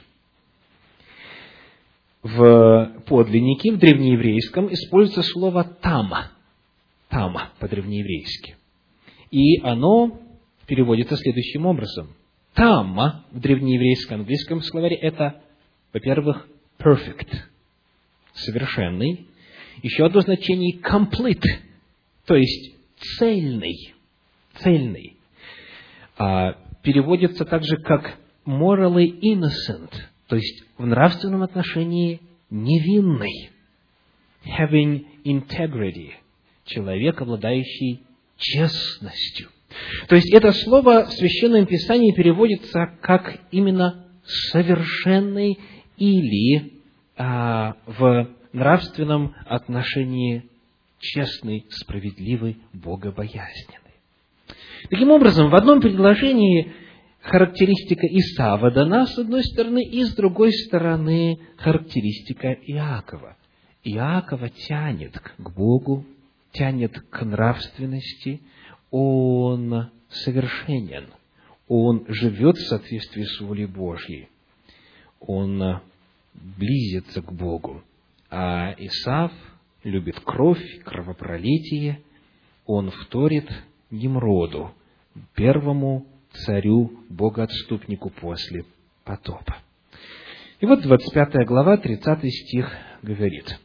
в 2.23 3.01
подлиннике, 3.07 3.71
в 3.73 3.77
древнееврейском, 3.77 4.71
используется 4.71 5.23
слово 5.23 5.63
«тама». 5.63 6.31
«Тама» 7.09 7.49
по-древнееврейски. 7.59 8.55
И 9.31 9.59
оно 9.61 10.19
переводится 10.67 11.15
следующим 11.17 11.65
образом. 11.65 12.15
«Тама» 12.53 13.25
в 13.31 13.39
древнееврейском 13.39 14.21
английском 14.21 14.61
словаре– 14.61 14.95
это, 15.01 15.41
во-первых, 15.93 16.47
perfect, 16.83 17.29
совершенный. 18.33 19.27
Еще 19.81 20.05
одно 20.05 20.21
значение– 20.21 20.79
complete, 20.83 21.43
то 22.25 22.35
есть 22.35 22.75
цельный, 23.17 23.93
цельный. 24.59 25.17
А, 26.17 26.53
переводится 26.83 27.45
также 27.45 27.77
как 27.77 28.17
morally 28.45 29.19
innocent– 29.21 29.91
то 30.31 30.37
есть 30.37 30.63
в 30.77 30.85
нравственном 30.85 31.43
отношении 31.43 32.21
невинный. 32.49 33.49
Having 34.45 35.05
integrity. 35.25 36.13
Человек, 36.63 37.21
обладающий 37.21 37.99
честностью. 38.37 39.49
То 40.07 40.15
есть 40.15 40.33
это 40.33 40.53
слово 40.53 41.05
в 41.07 41.11
Священном 41.11 41.65
Писании 41.65 42.13
переводится 42.13 42.93
как 43.01 43.41
именно 43.51 44.07
совершенный 44.23 45.59
или 46.01 46.81
а, 47.15 47.75
в 47.85 48.27
нравственном 48.53 49.35
отношении 49.45 50.49
честный, 50.97 51.67
справедливый, 51.69 52.57
богобоязненный. 52.73 53.99
Таким 54.89 55.11
образом, 55.11 55.51
в 55.51 55.55
одном 55.55 55.79
предложении 55.79 56.73
характеристика 57.21 58.07
Исава 58.07 58.71
дана 58.71 59.05
с 59.05 59.15
одной 59.19 59.43
стороны, 59.43 59.83
и 59.83 60.03
с 60.03 60.15
другой 60.15 60.51
стороны 60.53 61.39
характеристика 61.57 62.51
Иакова. 62.51 63.37
Иакова 63.83 64.49
тянет 64.49 65.19
к 65.19 65.49
Богу, 65.51 66.03
тянет 66.51 66.99
к 67.11 67.23
нравственности, 67.23 68.41
он 68.89 69.91
совершенен, 70.09 71.09
он 71.67 72.05
живет 72.07 72.57
в 72.57 72.67
соответствии 72.67 73.23
с 73.23 73.39
волей 73.39 73.67
Божьей, 73.67 74.29
он 75.19 75.81
близится 76.57 77.21
к 77.21 77.31
Богу. 77.31 77.83
А 78.29 78.73
Исав 78.77 79.31
любит 79.83 80.19
кровь, 80.19 80.63
кровопролитие, 80.83 82.01
он 82.65 82.91
вторит 82.91 83.49
Немроду, 83.89 84.71
первому 85.35 86.05
царю, 86.31 86.91
богоотступнику 87.09 88.09
после 88.09 88.63
потопа. 89.03 89.57
И 90.61 90.65
вот 90.65 90.81
25 90.81 91.45
глава, 91.45 91.77
30 91.77 92.31
стих 92.31 92.71
говорит. 93.01 93.59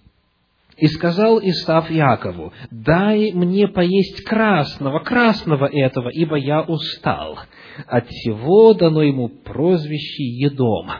«И 0.76 0.86
сказал 0.88 1.38
Исав 1.40 1.90
Якову, 1.90 2.52
дай 2.70 3.32
мне 3.32 3.68
поесть 3.68 4.24
красного, 4.24 4.98
красного 5.00 5.66
этого, 5.66 6.10
ибо 6.10 6.36
я 6.36 6.62
устал. 6.62 7.38
От 7.86 8.08
всего 8.08 8.74
дано 8.74 9.02
ему 9.02 9.28
прозвище 9.28 10.24
Едом». 10.24 10.90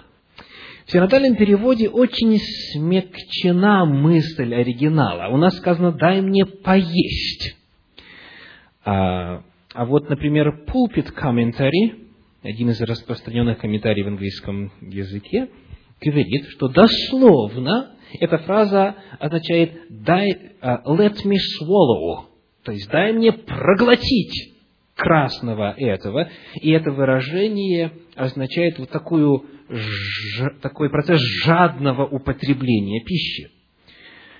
В 0.86 0.92
синодальном 0.92 1.36
переводе 1.36 1.88
очень 1.88 2.38
смягчена 2.38 3.84
мысль 3.84 4.54
оригинала. 4.54 5.32
У 5.32 5.36
нас 5.36 5.56
сказано 5.56 5.92
«дай 5.92 6.20
мне 6.20 6.46
поесть». 6.46 7.56
А 8.84 9.42
а 9.76 9.84
вот, 9.84 10.08
например, 10.08 10.64
pulpit 10.66 11.12
commentary, 11.14 12.06
один 12.42 12.70
из 12.70 12.80
распространенных 12.80 13.58
комментариев 13.58 14.06
в 14.06 14.08
английском 14.08 14.72
языке, 14.80 15.50
говорит, 16.00 16.46
что 16.48 16.68
дословно 16.68 17.94
эта 18.18 18.38
фраза 18.38 18.94
означает 19.18 19.82
дай, 19.90 20.30
uh, 20.62 20.82
let 20.86 21.16
me 21.26 21.36
swallow, 21.60 22.24
то 22.62 22.72
есть 22.72 22.88
дай 22.88 23.12
мне 23.12 23.32
проглотить 23.34 24.55
красного 24.96 25.74
этого, 25.76 26.28
и 26.54 26.70
это 26.70 26.90
выражение 26.90 27.92
означает 28.14 28.78
вот 28.78 28.90
такую, 28.90 29.44
ж, 29.68 30.50
такой 30.62 30.90
процесс 30.90 31.20
жадного 31.44 32.06
употребления 32.06 33.04
пищи. 33.04 33.50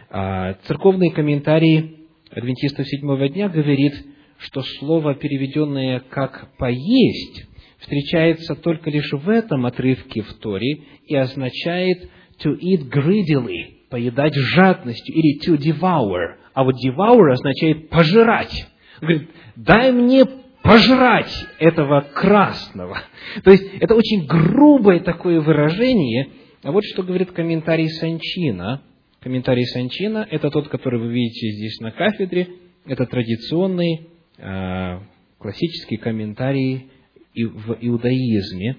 А 0.09 0.55
церковные 0.65 1.13
комментарии 1.13 2.07
адвентистов 2.31 2.89
седьмого 2.89 3.29
дня 3.29 3.49
говорит, 3.49 3.93
что 4.39 4.63
слово, 4.63 5.15
переведенное 5.15 6.01
как 6.01 6.57
«поесть», 6.59 7.47
встречается 7.79 8.55
только 8.55 8.91
лишь 8.91 9.13
в 9.13 9.29
этом 9.29 9.67
отрывке 9.67 10.23
в 10.23 10.33
Торе 10.35 10.85
и 11.07 11.15
означает 11.15 12.11
to 12.43 12.59
eat 12.59 12.91
greedily, 12.91 13.89
поедать 13.91 14.35
жадностью, 14.35 15.15
или 15.15 15.39
to 15.47 15.57
devour. 15.59 16.37
А 16.55 16.65
вот 16.65 16.75
devour 16.85 17.33
означает 17.33 17.91
пожирать. 17.91 18.67
Он 19.03 19.09
говорит, 19.09 19.31
дай 19.57 19.93
мне 19.93 20.25
пожрать 20.67 21.47
этого 21.59 22.01
красного. 22.01 22.99
То 23.45 23.51
есть, 23.51 23.65
это 23.81 23.95
очень 23.95 24.27
грубое 24.27 25.01
такое 25.01 25.41
выражение. 25.41 26.29
А 26.63 26.73
вот 26.73 26.85
что 26.85 27.03
говорит 27.03 27.33
комментарий 27.33 27.89
Санчина. 27.89 28.83
Комментарий 29.21 29.67
Санчина– 29.67 30.27
это 30.31 30.51
тот, 30.51 30.69
который 30.69 31.01
вы 31.01 31.13
видите 31.13 31.51
здесь 31.51 31.81
на 31.81 31.91
кафедре. 31.91 32.49
Это 32.87 33.07
традиционный 33.07 34.09
э, 34.39 35.01
классический 35.39 35.97
комментарий 35.97 36.91
в 37.35 37.77
иудаизме. 37.81 38.77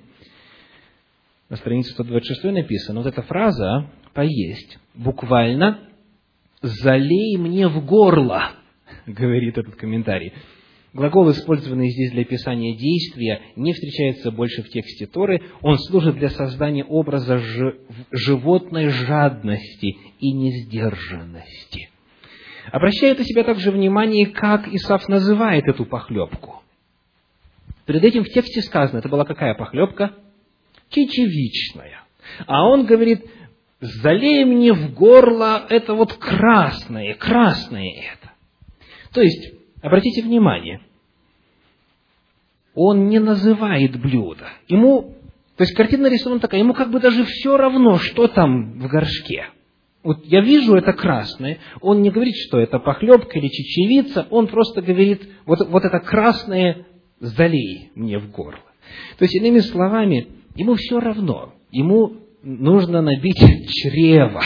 На 1.49 1.55
странице 1.57 1.91
126 1.91 2.43
написано, 2.45 3.01
вот 3.01 3.07
эта 3.07 3.21
фраза 3.21 3.89
«поесть» 4.13 4.79
буквально 4.95 5.79
«залей 6.61 7.37
мне 7.37 7.67
в 7.67 7.85
горло», 7.85 8.51
говорит 9.05 9.57
этот 9.57 9.75
комментарий. 9.75 10.33
Глагол, 10.97 11.29
использованный 11.29 11.91
здесь 11.91 12.09
для 12.09 12.23
описания 12.23 12.75
действия, 12.75 13.39
не 13.55 13.71
встречается 13.71 14.31
больше 14.31 14.63
в 14.63 14.69
тексте 14.69 15.05
Торы. 15.05 15.43
Он 15.61 15.77
служит 15.77 16.15
для 16.15 16.31
создания 16.31 16.83
образа 16.83 17.39
животной 18.09 18.89
жадности 18.89 19.95
и 20.19 20.31
несдержанности. 20.31 21.91
Обращает 22.71 23.19
на 23.19 23.25
себя 23.25 23.43
также 23.43 23.69
внимание, 23.69 24.25
как 24.25 24.67
Исаф 24.69 25.07
называет 25.07 25.67
эту 25.67 25.85
похлебку. 25.85 26.63
Перед 27.85 28.03
этим 28.03 28.23
в 28.23 28.29
тексте 28.29 28.63
сказано, 28.63 28.97
это 28.97 29.07
была 29.07 29.23
какая 29.23 29.53
похлебка? 29.53 30.15
Чечевичная. 30.89 32.05
А 32.47 32.67
он 32.67 32.87
говорит, 32.87 33.23
залей 33.81 34.45
мне 34.45 34.73
в 34.73 34.95
горло 34.95 35.63
это 35.69 35.93
вот 35.93 36.13
красное, 36.13 37.13
красное 37.13 38.15
это. 38.15 38.31
То 39.13 39.21
есть, 39.21 39.53
обратите 39.83 40.23
внимание, 40.23 40.81
он 42.77 43.07
не 43.07 43.17
называет 43.17 43.99
блюдо. 43.99 44.45
Ему, 44.67 45.15
то 45.55 45.63
есть 45.63 45.73
картина 45.73 46.03
нарисована 46.03 46.39
такая, 46.39 46.59
ему 46.61 46.75
как 46.75 46.91
бы 46.91 46.99
даже 46.99 47.25
все 47.25 47.57
равно, 47.57 47.97
что 47.97 48.27
там 48.27 48.79
в 48.79 48.87
горшке. 48.87 49.47
Вот 50.03 50.23
я 50.23 50.41
вижу 50.41 50.75
это 50.75 50.93
красное, 50.93 51.57
он 51.81 52.03
не 52.03 52.11
говорит, 52.11 52.35
что 52.35 52.59
это 52.59 52.77
похлебка 52.77 53.39
или 53.39 53.47
чечевица, 53.47 54.27
он 54.29 54.45
просто 54.45 54.83
говорит, 54.83 55.27
вот, 55.47 55.67
вот 55.67 55.85
это 55.85 55.99
красное 55.99 56.85
залей 57.19 57.89
мне 57.95 58.19
в 58.19 58.29
горло. 58.29 58.61
То 59.17 59.25
есть, 59.25 59.35
иными 59.35 59.59
словами, 59.59 60.27
ему 60.55 60.75
все 60.75 60.99
равно, 60.99 61.55
ему 61.71 62.17
нужно 62.43 63.01
набить 63.01 63.41
чрево. 63.71 64.43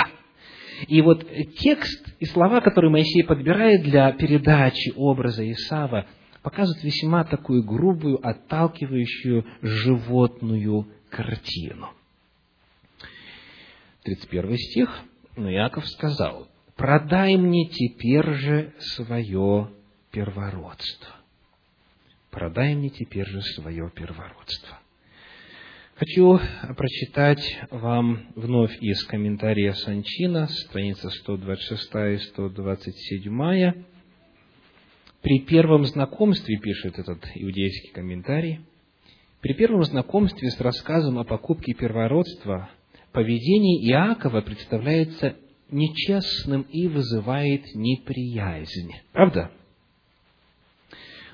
И 0.88 1.02
вот 1.02 1.28
текст 1.60 2.15
и 2.20 2.26
слова, 2.26 2.62
которые 2.62 2.91
Моисей 2.91 3.26
подбирает 3.26 3.84
для 3.84 4.10
передачи 4.13 4.94
образа 4.96 5.50
Исава, 5.52 6.08
показывают 6.41 6.84
весьма 6.84 7.23
такую 7.23 7.63
грубую, 7.63 8.25
отталкивающую 8.25 9.45
животную 9.62 10.88
картину. 11.10 11.89
31 14.04 14.58
стих. 14.58 15.01
Но 15.36 15.51
Иаков 15.51 15.88
сказал, 15.88 16.47
«Продай 16.75 17.38
мне 17.38 17.69
теперь 17.69 18.34
же 18.34 18.73
свое 18.80 19.71
первородство». 20.12 21.15
«Продай 22.32 22.75
мне 22.75 22.89
теперь 22.89 23.27
же 23.27 23.41
свое 23.41 23.91
первородство». 23.93 24.80
Хочу 25.95 26.39
прочитать 26.75 27.43
вам 27.69 28.32
вновь 28.36 28.75
из 28.82 29.04
комментария 29.04 29.73
Санчина, 29.73 30.47
страница 30.47 31.12
126 31.12 31.91
и 31.93 32.17
127. 32.17 33.84
При 35.21 35.39
первом 35.39 35.86
знакомстве, 35.86 36.57
пишет 36.57 36.97
этот 36.99 37.23
иудейский 37.36 37.91
комментарий, 37.91 38.62
при 39.41 39.53
первом 39.53 39.84
знакомстве 39.84 40.49
с 40.49 40.60
рассказом 40.60 41.19
о 41.19 41.23
покупке 41.23 41.73
первородства, 41.73 42.69
поведение 43.12 43.89
Иакова 43.89 44.41
представляется 44.41 45.36
нечестным 45.69 46.63
и 46.63 46.88
вызывает 46.88 47.63
неприязнь. 47.75 48.93
Правда? 49.12 49.51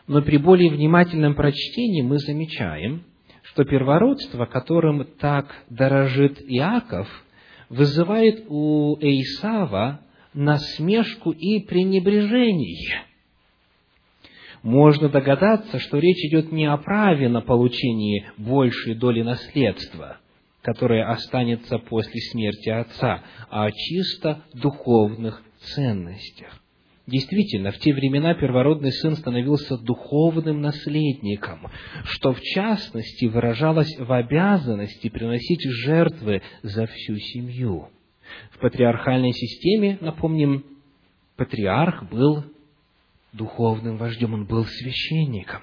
Но 0.08 0.22
при 0.22 0.38
более 0.38 0.70
внимательном 0.70 1.36
прочтении 1.36 2.02
мы 2.02 2.20
замечаем– 2.20 3.04
что 3.58 3.64
первородство, 3.64 4.46
которым 4.46 5.06
так 5.20 5.64
дорожит 5.70 6.40
Иаков, 6.48 7.08
вызывает 7.70 8.46
у 8.50 8.98
Эйсава 9.00 10.02
насмешку 10.34 11.32
и 11.32 11.62
пренебрежение. 11.62 13.07
Можно 14.68 15.08
догадаться, 15.08 15.80
что 15.80 15.98
речь 15.98 16.26
идет 16.26 16.52
не 16.52 16.66
о 16.66 16.76
праве 16.76 17.30
на 17.30 17.40
получение 17.40 18.34
большей 18.36 18.96
доли 18.96 19.22
наследства, 19.22 20.18
которое 20.62 21.10
останется 21.10 21.78
после 21.78 22.20
смерти 22.20 22.68
отца, 22.68 23.24
а 23.50 23.64
о 23.64 23.72
чисто 23.72 24.44
духовных 24.54 25.42
ценностях. 25.60 26.62
Действительно, 27.06 27.72
в 27.72 27.78
те 27.78 27.94
времена 27.94 28.34
первородный 28.34 28.92
сын 28.92 29.16
становился 29.16 29.78
духовным 29.78 30.60
наследником, 30.60 31.70
что 32.04 32.34
в 32.34 32.42
частности 32.42 33.24
выражалось 33.24 33.98
в 33.98 34.12
обязанности 34.12 35.08
приносить 35.08 35.64
жертвы 35.64 36.42
за 36.62 36.88
всю 36.88 37.16
семью. 37.16 37.88
В 38.52 38.60
патриархальной 38.60 39.32
системе, 39.32 39.98
напомним, 40.02 40.66
патриарх 41.38 42.12
был 42.12 42.44
духовным 43.38 43.98
вождем, 43.98 44.34
он 44.34 44.46
был 44.46 44.66
священником. 44.66 45.62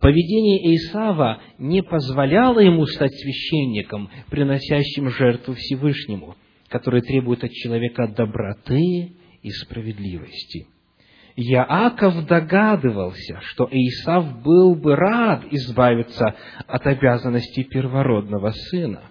Поведение 0.00 0.74
Исава 0.76 1.40
не 1.58 1.82
позволяло 1.82 2.60
ему 2.60 2.86
стать 2.86 3.12
священником, 3.12 4.10
приносящим 4.30 5.10
жертву 5.10 5.54
Всевышнему, 5.54 6.36
который 6.68 7.02
требует 7.02 7.44
от 7.44 7.52
человека 7.52 8.08
доброты 8.08 9.12
и 9.42 9.50
справедливости. 9.50 10.66
Яаков 11.36 12.26
догадывался, 12.26 13.40
что 13.42 13.68
Исав 13.70 14.42
был 14.42 14.74
бы 14.74 14.96
рад 14.96 15.44
избавиться 15.50 16.34
от 16.66 16.86
обязанностей 16.86 17.64
первородного 17.64 18.52
сына. 18.52 19.02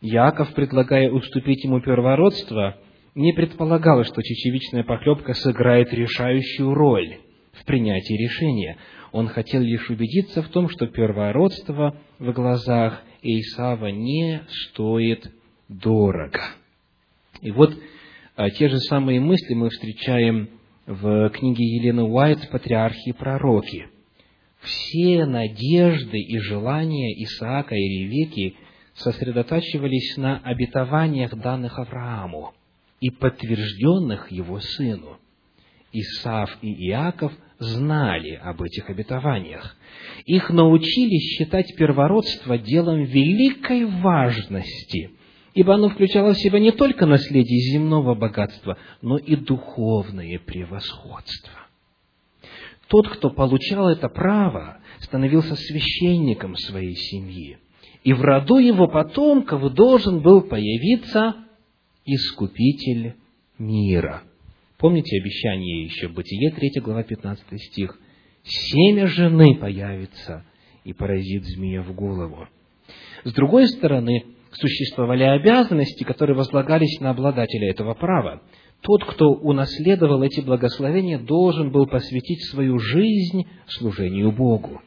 Яаков, 0.00 0.52
предлагая 0.52 1.10
уступить 1.10 1.64
ему 1.64 1.80
первородство, 1.80 2.76
не 3.16 3.32
предполагал, 3.32 4.04
что 4.04 4.22
чечевичная 4.22 4.84
похлебка 4.84 5.32
сыграет 5.32 5.92
решающую 5.92 6.72
роль 6.74 7.16
в 7.52 7.64
принятии 7.64 8.12
решения. 8.12 8.76
Он 9.10 9.28
хотел 9.28 9.62
лишь 9.62 9.88
убедиться 9.88 10.42
в 10.42 10.48
том, 10.48 10.68
что 10.68 10.86
первородство 10.86 11.96
в 12.18 12.32
глазах 12.32 13.02
Исава 13.22 13.86
не 13.86 14.42
стоит 14.48 15.32
дорого. 15.68 16.42
И 17.40 17.50
вот 17.50 17.74
а 18.36 18.50
те 18.50 18.68
же 18.68 18.78
самые 18.80 19.18
мысли 19.18 19.54
мы 19.54 19.70
встречаем 19.70 20.50
в 20.84 21.30
книге 21.30 21.64
Елены 21.64 22.02
Уайт 22.02 22.50
«Патриархи 22.50 23.08
и 23.08 23.12
пророки». 23.12 23.88
Все 24.60 25.24
надежды 25.24 26.18
и 26.18 26.38
желания 26.38 27.14
Исаака 27.24 27.74
и 27.74 27.78
Ревеки 27.80 28.56
сосредотачивались 28.94 30.18
на 30.18 30.38
обетованиях, 30.38 31.34
данных 31.34 31.78
Аврааму 31.78 32.52
и 33.00 33.10
подтвержденных 33.10 34.30
его 34.30 34.60
сыну. 34.60 35.18
Исаав 35.92 36.50
и 36.62 36.72
Иаков 36.88 37.32
знали 37.58 38.34
об 38.34 38.62
этих 38.62 38.90
обетованиях. 38.90 39.76
Их 40.24 40.50
научили 40.50 41.18
считать 41.18 41.74
первородство 41.76 42.58
делом 42.58 43.04
великой 43.04 43.86
важности– 43.86 45.10
ибо 45.56 45.74
оно 45.74 45.88
включало 45.88 46.34
в 46.34 46.38
себя 46.38 46.60
не 46.60 46.70
только 46.70 47.06
наследие 47.06 47.72
земного 47.72 48.14
богатства, 48.14 48.76
но 49.00 49.16
и 49.16 49.36
духовное 49.36 50.38
превосходство. 50.38 51.54
Тот, 52.88 53.08
кто 53.08 53.30
получал 53.30 53.88
это 53.88 54.10
право, 54.10 54.78
становился 55.00 55.56
священником 55.56 56.56
своей 56.56 56.94
семьи, 56.94 57.58
и 58.04 58.12
в 58.12 58.20
роду 58.20 58.58
его 58.58 58.86
потомков 58.86 59.72
должен 59.72 60.20
был 60.20 60.42
появиться 60.42 61.34
Искупитель 62.08 63.16
мира. 63.58 64.22
Помните 64.78 65.20
обещание 65.20 65.82
еще, 65.86 66.06
Бытие 66.06 66.52
3 66.52 66.80
глава 66.80 67.02
15 67.02 67.44
стих. 67.60 67.98
«Семя 68.44 69.08
жены 69.08 69.56
появится 69.56 70.44
и 70.84 70.92
поразит 70.92 71.44
змея 71.44 71.82
в 71.82 71.92
голову». 71.96 72.46
С 73.24 73.32
другой 73.32 73.66
стороны, 73.66 74.24
существовали 74.52 75.24
обязанности, 75.24 76.04
которые 76.04 76.36
возлагались 76.36 77.00
на 77.00 77.10
обладателя 77.10 77.70
этого 77.70 77.94
права. 77.94 78.40
Тот, 78.82 79.04
кто 79.04 79.30
унаследовал 79.30 80.22
эти 80.22 80.42
благословения, 80.42 81.18
должен 81.18 81.72
был 81.72 81.88
посвятить 81.88 82.44
свою 82.50 82.78
жизнь 82.78 83.48
служению 83.66 84.30
Богу. 84.30 84.80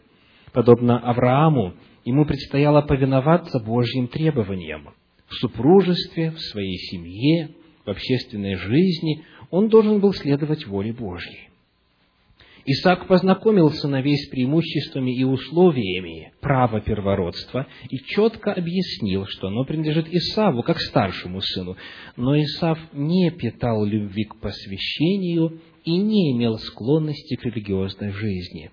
Подобно 0.53 0.97
Аврааму, 0.97 1.73
ему 2.05 2.23
предстояло 2.23 2.81
повиноваться 2.81 3.59
Божьим 3.59 4.07
требованиям. 4.07 4.93
В 5.29 5.35
супружестве, 5.35 6.31
в 6.31 6.39
своей 6.39 6.77
семье, 6.77 7.49
в 7.85 7.89
общественной 7.89 8.55
жизни, 8.55 9.23
он 9.51 9.69
должен 9.69 9.99
был 9.99 10.13
следовать 10.13 10.65
воле 10.67 10.93
Божьей. 10.93 11.49
Исаак 12.65 13.07
познакомил 13.07 13.71
сыновей 13.71 14.15
с 14.15 14.29
преимуществами 14.29 15.17
и 15.17 15.23
условиями 15.23 16.33
права 16.39 16.81
первородства 16.81 17.67
и 17.89 17.97
четко 17.97 18.53
объяснил, 18.53 19.25
что 19.27 19.47
оно 19.47 19.63
принадлежит 19.63 20.07
Исаву, 20.11 20.61
как 20.61 20.79
старшему 20.79 21.41
сыну. 21.41 21.77
Но 22.15 22.39
Исав 22.39 22.77
не 22.93 23.31
питал 23.31 23.83
любви 23.85 24.25
к 24.25 24.35
посвящению 24.35 25.61
и 25.83 25.97
не 25.97 26.33
имел 26.33 26.59
склонности 26.59 27.35
к 27.37 27.45
религиозной 27.45 28.11
жизни. 28.11 28.69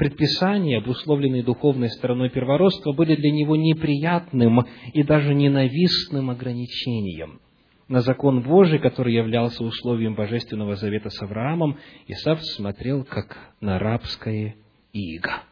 Предписания, 0.00 0.78
обусловленные 0.78 1.42
духовной 1.42 1.90
стороной 1.90 2.30
первородства, 2.30 2.94
были 2.94 3.16
для 3.16 3.30
него 3.30 3.54
неприятным 3.54 4.66
и 4.94 5.02
даже 5.02 5.34
ненавистным 5.34 6.30
ограничением– 6.30 7.38
на 7.88 8.00
закон 8.00 8.40
Божий, 8.40 8.78
который 8.78 9.12
являлся 9.12 9.62
условием 9.62 10.14
Божественного 10.14 10.76
Завета 10.76 11.10
с 11.10 11.20
Авраамом, 11.20 11.76
Исав 12.06 12.40
смотрел 12.42 13.04
как 13.04 13.36
на 13.60 13.78
рабское 13.78 14.54
иго. 14.94 15.42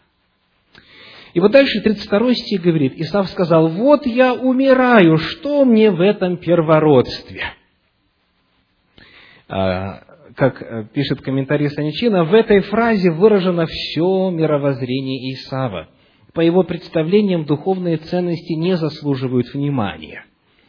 И 1.35 1.41
вот 1.41 1.51
дальше 1.51 1.83
32 1.83 2.35
стих 2.35 2.63
говорит, 2.63 2.95
Исав 2.97 3.29
сказал, 3.29 3.69
вот 3.69 4.07
я 4.07 4.33
умираю, 4.33 5.19
что 5.19 5.67
мне 5.67 5.91
в 5.91 6.01
этом 6.01 6.39
первородстве? 6.39 7.43
Как 10.37 10.93
пишет 10.93 11.21
комментарий 11.23 11.69
Саничина, 11.71 12.25
в 12.25 12.35
этой 12.35 12.61
фразе 12.61 13.11
выражено 13.11 13.67
все 13.67 14.31
мировоззрение 14.31 15.33
Исава. 15.33 15.89
По 16.35 16.41
его 16.41 16.63
представлениям, 16.63 17.45
духовные 17.45 17.97
ценности 17.97 18.53
не 18.53 18.77
заслуживают 18.77 19.53
внимания. 19.55 20.25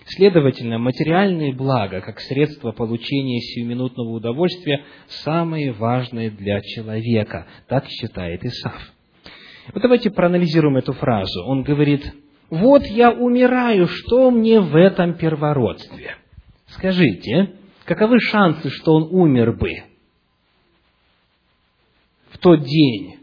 Следовательно, 0.05 0.79
материальные 0.79 1.53
блага, 1.53 2.01
как 2.01 2.19
средство 2.19 2.71
получения 2.71 3.39
сиюминутного 3.39 4.09
удовольствия, 4.09 4.83
самые 5.07 5.71
важные 5.71 6.31
для 6.31 6.61
человека. 6.61 7.45
Так 7.67 7.85
считает 7.87 8.43
Исаф. 8.43 8.93
Вот 9.71 9.83
давайте 9.83 10.09
проанализируем 10.09 10.77
эту 10.77 10.93
фразу. 10.93 11.43
Он 11.45 11.61
говорит, 11.61 12.11
вот 12.49 12.83
я 12.85 13.11
умираю, 13.11 13.87
что 13.87 14.31
мне 14.31 14.59
в 14.61 14.75
этом 14.75 15.13
первородстве? 15.13 16.15
Скажите, 16.69 17.51
каковы 17.89 18.19
шансы, 18.19 18.69
что 18.69 18.93
он 18.93 19.07
умер 19.09 19.53
бы 19.53 19.83
в 22.29 22.37
тот 22.37 22.61
день? 22.61 23.17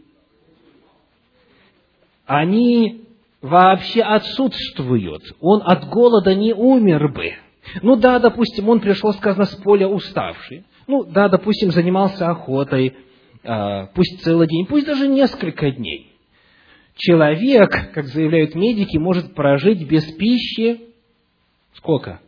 Они 2.25 3.05
вообще 3.41 4.01
отсутствуют. 4.01 5.23
Он 5.39 5.61
от 5.63 5.87
голода 5.87 6.35
не 6.35 6.53
умер 6.53 7.13
бы. 7.13 7.33
Ну 7.81 7.95
да, 7.95 8.19
допустим, 8.19 8.67
он 8.67 8.81
пришел, 8.81 9.13
сказано, 9.13 9.45
с 9.45 9.55
поля 9.55 9.87
уставший. 9.87 10.65
Ну 10.85 11.05
да, 11.05 11.29
допустим, 11.29 11.71
занимался 11.71 12.29
охотой, 12.29 12.97
а, 13.45 13.85
пусть 13.87 14.21
целый 14.21 14.47
день, 14.47 14.65
пусть 14.65 14.85
даже 14.85 15.07
несколько 15.07 15.71
дней. 15.71 16.11
Человек, 16.95 17.93
как 17.93 18.07
заявляют 18.07 18.53
медики, 18.53 18.97
может 18.97 19.33
прожить 19.33 19.87
без 19.87 20.03
пищи 20.13 20.81
сколько? 21.73 22.19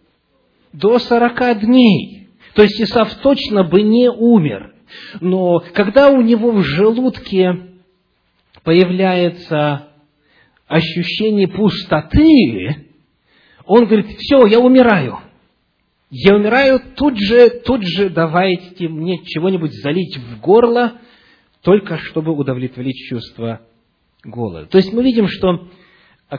До 0.71 0.99
сорока 0.99 1.53
дней. 1.53 2.18
То 2.59 2.63
есть 2.63 2.81
Исав 2.81 3.21
точно 3.21 3.63
бы 3.63 3.81
не 3.83 4.11
умер. 4.11 4.73
Но 5.21 5.63
когда 5.73 6.09
у 6.09 6.19
него 6.19 6.51
в 6.51 6.61
желудке 6.61 7.53
появляется 8.65 9.87
ощущение 10.67 11.47
пустоты, 11.47 12.89
он 13.65 13.85
говорит, 13.85 14.07
все, 14.17 14.45
я 14.45 14.59
умираю. 14.59 15.19
Я 16.09 16.35
умираю, 16.35 16.81
тут 16.97 17.17
же, 17.17 17.49
тут 17.61 17.81
же 17.87 18.09
давайте 18.09 18.89
мне 18.89 19.23
чего-нибудь 19.23 19.71
залить 19.81 20.17
в 20.17 20.41
горло, 20.41 20.97
только 21.61 21.97
чтобы 21.97 22.33
удовлетворить 22.33 23.07
чувство 23.07 23.61
голода. 24.25 24.65
То 24.65 24.79
есть 24.79 24.91
мы 24.91 25.01
видим, 25.01 25.29
что, 25.29 25.69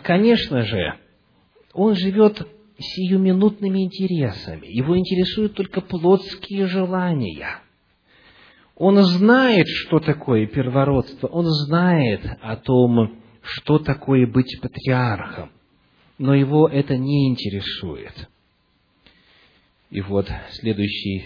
конечно 0.02 0.64
же, 0.64 0.96
он 1.72 1.94
живет 1.94 2.46
сиюминутными 2.80 3.84
интересами. 3.84 4.66
Его 4.66 4.98
интересуют 4.98 5.54
только 5.54 5.80
плотские 5.80 6.66
желания. 6.66 7.60
Он 8.76 9.02
знает, 9.02 9.66
что 9.68 10.00
такое 10.00 10.46
первородство. 10.46 11.26
Он 11.26 11.44
знает 11.44 12.22
о 12.40 12.56
том, 12.56 13.20
что 13.42 13.78
такое 13.78 14.26
быть 14.26 14.58
патриархом, 14.60 15.50
но 16.18 16.34
его 16.34 16.68
это 16.68 16.96
не 16.96 17.28
интересует. 17.28 18.28
И 19.90 20.00
вот 20.00 20.30
следующий 20.50 21.24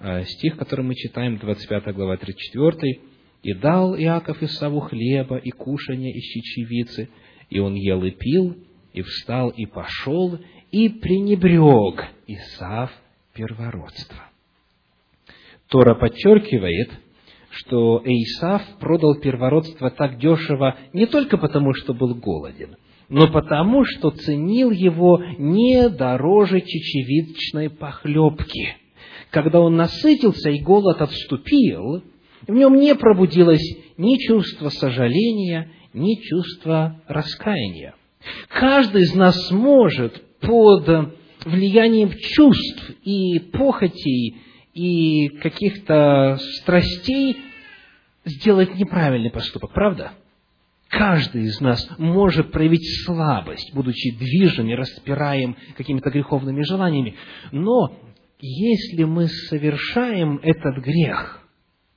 а, 0.00 0.22
стих, 0.24 0.56
который 0.56 0.84
мы 0.84 0.94
читаем, 0.94 1.38
25 1.38 1.94
глава, 1.94 2.16
34. 2.16 3.00
«И 3.42 3.52
дал 3.54 3.96
Иаков 3.96 4.42
Исаву 4.42 4.80
хлеба 4.80 5.36
и 5.36 5.50
кушанья 5.50 6.10
из 6.10 6.22
чечевицы, 6.22 7.10
и 7.50 7.58
он 7.58 7.74
ел 7.74 8.02
и 8.04 8.10
пил, 8.10 8.56
и 8.94 9.02
встал 9.02 9.50
и 9.50 9.66
пошел, 9.66 10.38
и 10.74 10.88
пренебрег 10.88 12.04
Исав 12.26 12.90
первородство». 13.32 14.24
Тора 15.68 15.94
подчеркивает, 15.94 16.90
что 17.50 18.02
Эйсав 18.04 18.62
продал 18.80 19.14
первородство 19.14 19.90
так 19.90 20.18
дешево 20.18 20.76
не 20.92 21.06
только 21.06 21.38
потому, 21.38 21.74
что 21.74 21.94
был 21.94 22.16
голоден, 22.16 22.76
но 23.08 23.28
потому, 23.28 23.84
что 23.84 24.10
ценил 24.10 24.72
его 24.72 25.22
не 25.38 25.88
дороже 25.88 26.60
чечевичной 26.60 27.70
похлебки. 27.70 28.76
Когда 29.30 29.60
он 29.60 29.76
насытился 29.76 30.50
и 30.50 30.60
голод 30.60 31.00
отступил, 31.00 32.02
в 32.48 32.52
нем 32.52 32.74
не 32.74 32.96
пробудилось 32.96 33.64
ни 33.96 34.16
чувство 34.26 34.70
сожаления, 34.70 35.70
ни 35.92 36.16
чувство 36.20 37.00
раскаяния. 37.06 37.94
Каждый 38.48 39.02
из 39.02 39.14
нас 39.14 39.50
может 39.52 40.22
под 40.44 41.14
влиянием 41.44 42.10
чувств 42.10 42.90
и 43.02 43.38
похотей 43.38 44.36
и 44.72 45.28
каких-то 45.40 46.38
страстей 46.60 47.36
сделать 48.24 48.74
неправильный 48.74 49.30
поступок, 49.30 49.72
правда? 49.72 50.12
Каждый 50.88 51.44
из 51.44 51.60
нас 51.60 51.88
может 51.98 52.52
проявить 52.52 53.04
слабость, 53.04 53.74
будучи 53.74 54.16
движим 54.16 54.68
и 54.68 54.74
распираем 54.74 55.56
какими-то 55.76 56.10
греховными 56.10 56.62
желаниями. 56.62 57.16
Но 57.50 57.96
если 58.38 59.04
мы 59.04 59.26
совершаем 59.28 60.38
этот 60.42 60.76
грех, 60.84 61.40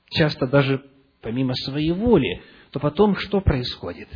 часто 0.09 0.47
даже 0.47 0.83
помимо 1.21 1.53
своей 1.53 1.91
воли, 1.91 2.41
то 2.71 2.79
потом 2.79 3.15
что 3.17 3.41
происходит? 3.41 4.07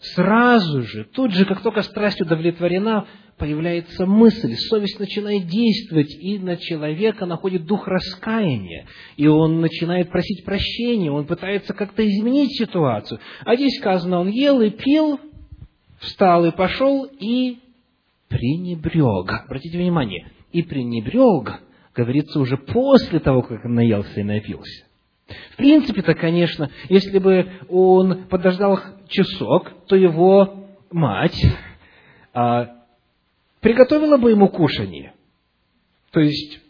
Сразу 0.00 0.82
же, 0.82 1.04
тут 1.04 1.32
же, 1.32 1.44
как 1.44 1.62
только 1.62 1.82
страсть 1.82 2.22
удовлетворена, 2.22 3.06
появляется 3.36 4.06
мысль, 4.06 4.54
совесть 4.54 4.98
начинает 4.98 5.46
действовать, 5.46 6.14
и 6.18 6.38
на 6.38 6.56
человека 6.56 7.26
находит 7.26 7.66
дух 7.66 7.86
раскаяния, 7.86 8.86
и 9.18 9.26
он 9.26 9.60
начинает 9.60 10.10
просить 10.10 10.44
прощения, 10.44 11.10
он 11.10 11.26
пытается 11.26 11.74
как-то 11.74 12.06
изменить 12.06 12.52
ситуацию. 12.52 13.20
А 13.44 13.56
здесь 13.56 13.78
сказано, 13.78 14.20
он 14.20 14.28
ел 14.28 14.62
и 14.62 14.70
пил, 14.70 15.20
встал 15.98 16.46
и 16.46 16.50
пошел, 16.50 17.04
и 17.04 17.58
пренебрег. 18.28 19.44
Обратите 19.44 19.76
внимание, 19.76 20.30
и 20.50 20.62
пренебрег, 20.62 21.60
говорится 21.94 22.40
уже 22.40 22.56
после 22.56 23.20
того, 23.20 23.42
как 23.42 23.66
он 23.66 23.74
наелся 23.74 24.20
и 24.20 24.22
напился. 24.22 24.86
В 25.52 25.56
принципе-то, 25.56 26.14
конечно, 26.14 26.70
если 26.88 27.18
бы 27.18 27.50
он 27.68 28.24
подождал 28.28 28.80
часок, 29.10 29.70
то 29.86 29.96
его 29.96 30.66
мать 30.90 31.44
а, 32.32 32.84
приготовила 33.60 34.16
бы 34.16 34.30
ему 34.30 34.48
кушанье. 34.48 35.14
То 36.12 36.20
есть 36.20 36.60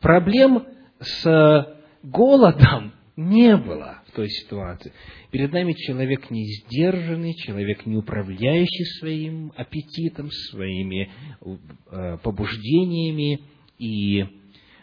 проблем 0.00 0.66
с 1.00 1.76
голодом 2.02 2.92
не 3.16 3.56
было 3.56 4.02
в 4.06 4.12
той 4.12 4.28
ситуации. 4.28 4.92
Перед 5.30 5.52
нами 5.52 5.72
человек 5.72 6.30
не 6.30 6.44
сдержанный, 6.44 7.34
человек 7.34 7.84
не 7.84 7.96
управляющий 7.96 8.84
своим 9.00 9.52
аппетитом, 9.56 10.30
своими 10.30 11.10
э, 11.90 12.18
побуждениями 12.22 13.40
и 13.78 14.24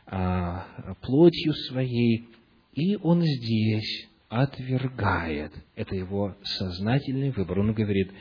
а, 0.08 0.96
плотью 1.02 1.54
своей. 1.70 2.28
И 2.74 2.98
он 2.98 3.22
здесь 3.22 4.10
отвергает. 4.30 5.54
Это 5.76 5.96
его 5.96 6.36
сознательный 6.44 7.32
выбор. 7.32 7.60
Он 7.60 7.74
говорит, 7.74 8.12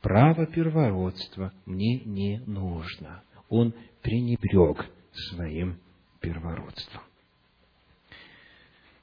право 0.00 0.46
первородства 0.46 1.52
мне 1.66 2.00
не 2.00 2.38
нужно. 2.46 3.22
Он 3.48 3.74
пренебрег 4.02 4.90
своим 5.12 5.78
первородством. 6.20 7.02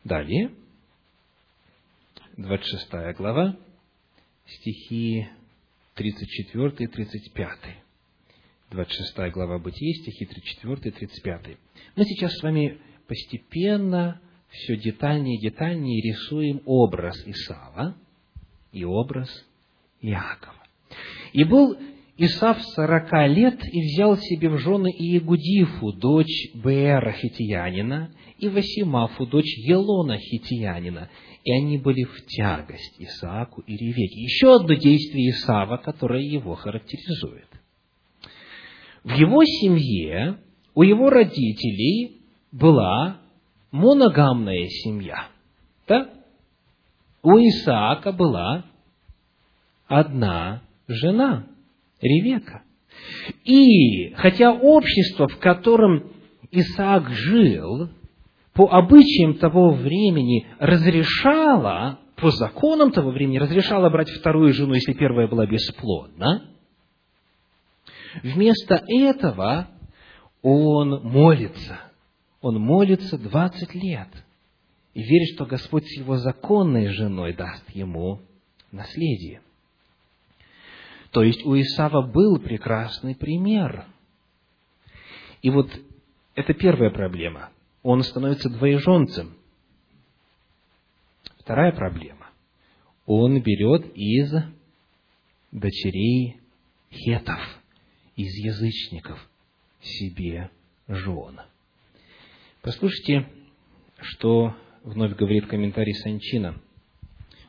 Далее, 0.03 0.51
26 2.37 3.17
глава, 3.17 3.57
стихи 4.45 5.27
34 5.95 6.75
и 6.77 6.87
35. 6.87 7.59
26 8.69 9.33
глава 9.33 9.59
Бытия, 9.59 9.93
стихи 10.01 10.25
34 10.25 10.75
и 10.83 10.91
35. 10.91 11.57
Мы 11.95 12.05
сейчас 12.05 12.33
с 12.37 12.43
вами 12.43 12.79
постепенно, 13.07 14.21
все 14.49 14.77
детальнее 14.77 15.37
и 15.37 15.41
детальнее 15.41 16.01
рисуем 16.01 16.61
образ 16.65 17.15
Исава 17.25 17.95
и 18.71 18.83
образ 18.83 19.29
Иакова. 20.01 20.63
И 21.33 21.43
был 21.43 21.77
Исав 22.17 22.59
сорока 22.73 23.27
лет 23.27 23.59
и 23.71 23.81
взял 23.81 24.17
себе 24.17 24.49
в 24.49 24.57
жены 24.57 24.91
Иегудифу, 24.91 25.93
дочь 25.93 26.49
Беэра 26.55 27.11
хитиянина, 27.11 28.11
и 28.39 28.49
Васимафу, 28.49 29.27
дочь 29.27 29.57
Елона 29.57 30.17
хитиянина, 30.17 31.09
и 31.43 31.51
они 31.51 31.77
были 31.77 32.03
в 32.03 32.25
тягость 32.25 32.95
Исааку 32.99 33.61
и 33.61 33.75
Ревеке. 33.75 34.21
Еще 34.21 34.55
одно 34.55 34.73
действие 34.73 35.29
Исава, 35.31 35.77
которое 35.77 36.23
его 36.23 36.55
характеризует. 36.55 37.47
В 39.03 39.13
его 39.15 39.43
семье, 39.43 40.39
у 40.73 40.81
его 40.81 41.09
родителей 41.09 42.21
была 42.51 43.21
моногамная 43.71 44.65
семья. 44.67 45.27
Да? 45.87 46.09
У 47.23 47.37
Исаака 47.37 48.11
была 48.11 48.65
одна 49.87 50.61
жена, 50.87 51.47
Ревека. 52.01 52.63
И 53.43 54.13
хотя 54.15 54.51
общество, 54.53 55.27
в 55.27 55.37
котором 55.39 56.11
Исаак 56.51 57.09
жил, 57.09 57.89
по 58.53 58.67
обычаям 58.71 59.35
того 59.35 59.71
времени 59.71 60.47
разрешало, 60.59 61.99
по 62.15 62.31
законам 62.31 62.91
того 62.91 63.11
времени 63.11 63.37
разрешало 63.37 63.89
брать 63.89 64.09
вторую 64.09 64.53
жену, 64.53 64.73
если 64.73 64.93
первая 64.93 65.27
была 65.27 65.45
бесплодна, 65.45 66.49
вместо 68.23 68.83
этого 68.87 69.67
он 70.41 71.03
молится. 71.03 71.86
Он 72.41 72.59
молится 72.59 73.17
20 73.17 73.73
лет 73.75 74.09
и 74.93 75.01
верит, 75.01 75.35
что 75.35 75.45
Господь 75.45 75.85
с 75.85 75.97
его 75.97 76.17
законной 76.17 76.87
женой 76.89 77.33
даст 77.33 77.69
ему 77.69 78.21
наследие. 78.71 79.41
То 81.11 81.23
есть 81.23 81.45
у 81.45 81.59
Исава 81.59 82.01
был 82.01 82.39
прекрасный 82.39 83.15
пример. 83.15 83.85
И 85.41 85.49
вот 85.49 85.69
это 86.35 86.53
первая 86.53 86.91
проблема. 86.91 87.49
Он 87.83 88.03
становится 88.03 88.49
двоеженцем. 88.49 89.35
Вторая 91.39 91.71
проблема. 91.71 92.27
Он 93.05 93.41
берет 93.41 93.95
из 93.95 94.33
дочерей 95.51 96.41
хетов, 96.91 97.39
из 98.15 98.33
язычников 98.35 99.29
себе 99.81 100.51
жен. 100.87 101.39
Послушайте, 102.61 103.27
что 103.99 104.55
вновь 104.83 105.15
говорит 105.15 105.47
комментарий 105.47 105.93
Санчина. 105.93 106.59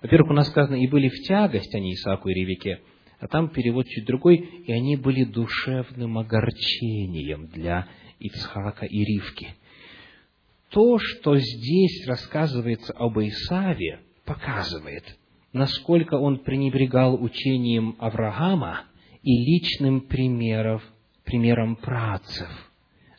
Во-первых, 0.02 0.30
у 0.30 0.34
нас 0.34 0.48
сказано, 0.48 0.76
и 0.76 0.86
были 0.86 1.08
в 1.08 1.26
тягость 1.26 1.74
они 1.74 1.94
Исааку 1.94 2.28
и 2.28 2.34
Ревеке, 2.34 2.80
а 3.18 3.26
там 3.26 3.48
перевод 3.48 3.86
чуть 3.88 4.06
другой, 4.06 4.36
и 4.36 4.72
они 4.72 4.96
были 4.96 5.24
душевным 5.24 6.18
огорчением 6.18 7.46
для 7.48 7.88
Ицхака 8.20 8.86
и 8.86 9.04
Ривки. 9.04 9.54
То, 10.70 10.98
что 10.98 11.36
здесь 11.36 12.06
рассказывается 12.06 12.92
об 12.92 13.18
Исаве, 13.18 14.00
показывает, 14.24 15.18
насколько 15.52 16.14
он 16.14 16.40
пренебрегал 16.40 17.20
учением 17.20 17.96
Авраама 17.98 18.84
и 19.22 19.32
личным 19.32 20.02
примером, 20.02 20.82
примером 21.24 21.76
працев 21.76 22.48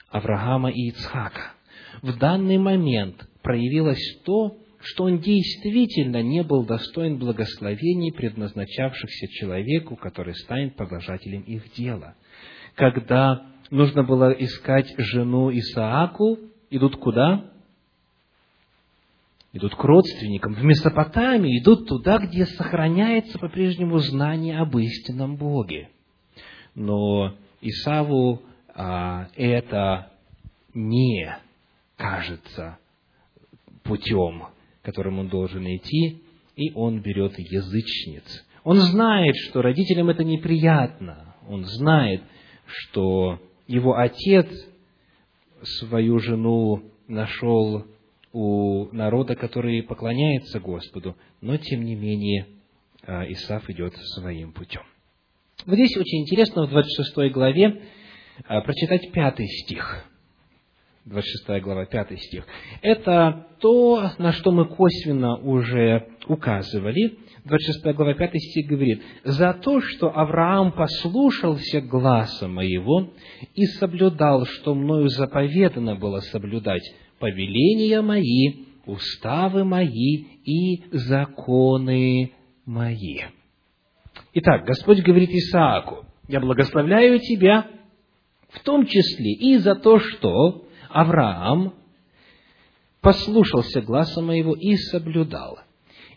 Авраама 0.09 0.69
и 0.69 0.89
Ицхака. 0.89 1.53
В 2.01 2.17
данный 2.17 2.57
момент 2.57 3.27
проявилось 3.41 4.21
то, 4.23 4.57
что 4.81 5.05
он 5.05 5.19
действительно 5.19 6.21
не 6.21 6.43
был 6.43 6.65
достоин 6.65 7.17
благословений, 7.17 8.13
предназначавшихся 8.13 9.27
человеку, 9.27 9.97
который 9.97 10.33
станет 10.35 10.75
продолжателем 10.75 11.41
их 11.41 11.71
дела. 11.73 12.15
Когда 12.75 13.45
нужно 13.69 14.03
было 14.03 14.31
искать 14.31 14.93
жену 14.97 15.51
Исааку, 15.51 16.39
идут 16.69 16.95
куда? 16.95 17.51
Идут 19.51 19.75
к 19.75 19.83
родственникам. 19.83 20.53
В 20.53 20.63
Месопотамии 20.63 21.59
идут 21.59 21.87
туда, 21.87 22.19
где 22.19 22.45
сохраняется 22.45 23.37
по-прежнему 23.39 23.97
знание 23.97 24.59
об 24.59 24.77
истинном 24.77 25.35
Боге. 25.35 25.89
Но 26.75 27.35
Исаву 27.59 28.43
а, 28.73 29.27
это 29.35 30.13
не 30.73 31.35
кажется 31.99 32.79
путем 33.83 34.47
которым 34.81 35.19
он 35.19 35.27
должен 35.27 35.65
идти, 35.65 36.21
и 36.55 36.71
он 36.73 37.01
берет 37.01 37.37
язычниц. 37.37 38.45
Он 38.63 38.77
знает, 38.77 39.35
что 39.35 39.61
родителям 39.61 40.09
это 40.09 40.23
неприятно. 40.23 41.35
Он 41.47 41.63
знает, 41.63 42.21
что 42.65 43.39
его 43.67 43.97
отец 43.97 44.47
свою 45.61 46.19
жену 46.19 46.83
нашел 47.07 47.85
у 48.31 48.85
народа, 48.91 49.35
который 49.35 49.83
поклоняется 49.83 50.59
Господу, 50.59 51.15
но 51.41 51.57
тем 51.57 51.83
не 51.83 51.95
менее 51.95 52.47
а, 53.03 53.23
Исаф 53.31 53.69
идет 53.69 53.95
своим 53.95 54.51
путем. 54.51 54.81
Вот 55.65 55.75
здесь 55.75 55.95
очень 55.97 56.21
интересно 56.21 56.65
в 56.65 56.69
26 56.69 57.31
главе 57.31 57.81
а, 58.45 58.61
прочитать 58.61 59.11
пятый 59.11 59.47
стих. 59.47 60.08
26 61.09 61.63
глава, 61.63 61.85
5 61.85 62.19
стих. 62.19 62.45
Это 62.83 63.47
то, 63.59 64.11
на 64.19 64.31
что 64.31 64.51
мы 64.51 64.65
косвенно 64.65 65.37
уже 65.37 66.07
указывали. 66.27 67.17
26 67.45 67.95
глава, 67.95 68.13
5 68.13 68.31
стих 68.35 68.67
говорит, 68.67 69.01
«За 69.23 69.53
то, 69.53 69.81
что 69.81 70.15
Авраам 70.15 70.71
послушался 70.71 71.81
гласа 71.81 72.47
моего 72.47 73.09
и 73.55 73.65
соблюдал, 73.79 74.45
что 74.45 74.75
мною 74.75 75.09
заповедано 75.09 75.95
было 75.95 76.19
соблюдать, 76.19 76.83
повеления 77.17 78.01
мои, 78.01 78.65
уставы 78.85 79.63
мои 79.63 80.25
и 80.45 80.83
законы 80.91 82.33
мои». 82.67 83.21
Итак, 84.35 84.63
Господь 84.63 85.01
говорит 85.01 85.31
Исааку, 85.31 86.05
«Я 86.27 86.39
благословляю 86.39 87.17
тебя, 87.19 87.65
в 88.49 88.59
том 88.63 88.85
числе 88.85 89.33
и 89.33 89.57
за 89.57 89.73
то, 89.73 89.97
что 89.99 90.68
Авраам 90.89 91.73
послушался 93.01 93.81
гласа 93.81 94.21
моего 94.21 94.55
и 94.55 94.75
соблюдал. 94.75 95.59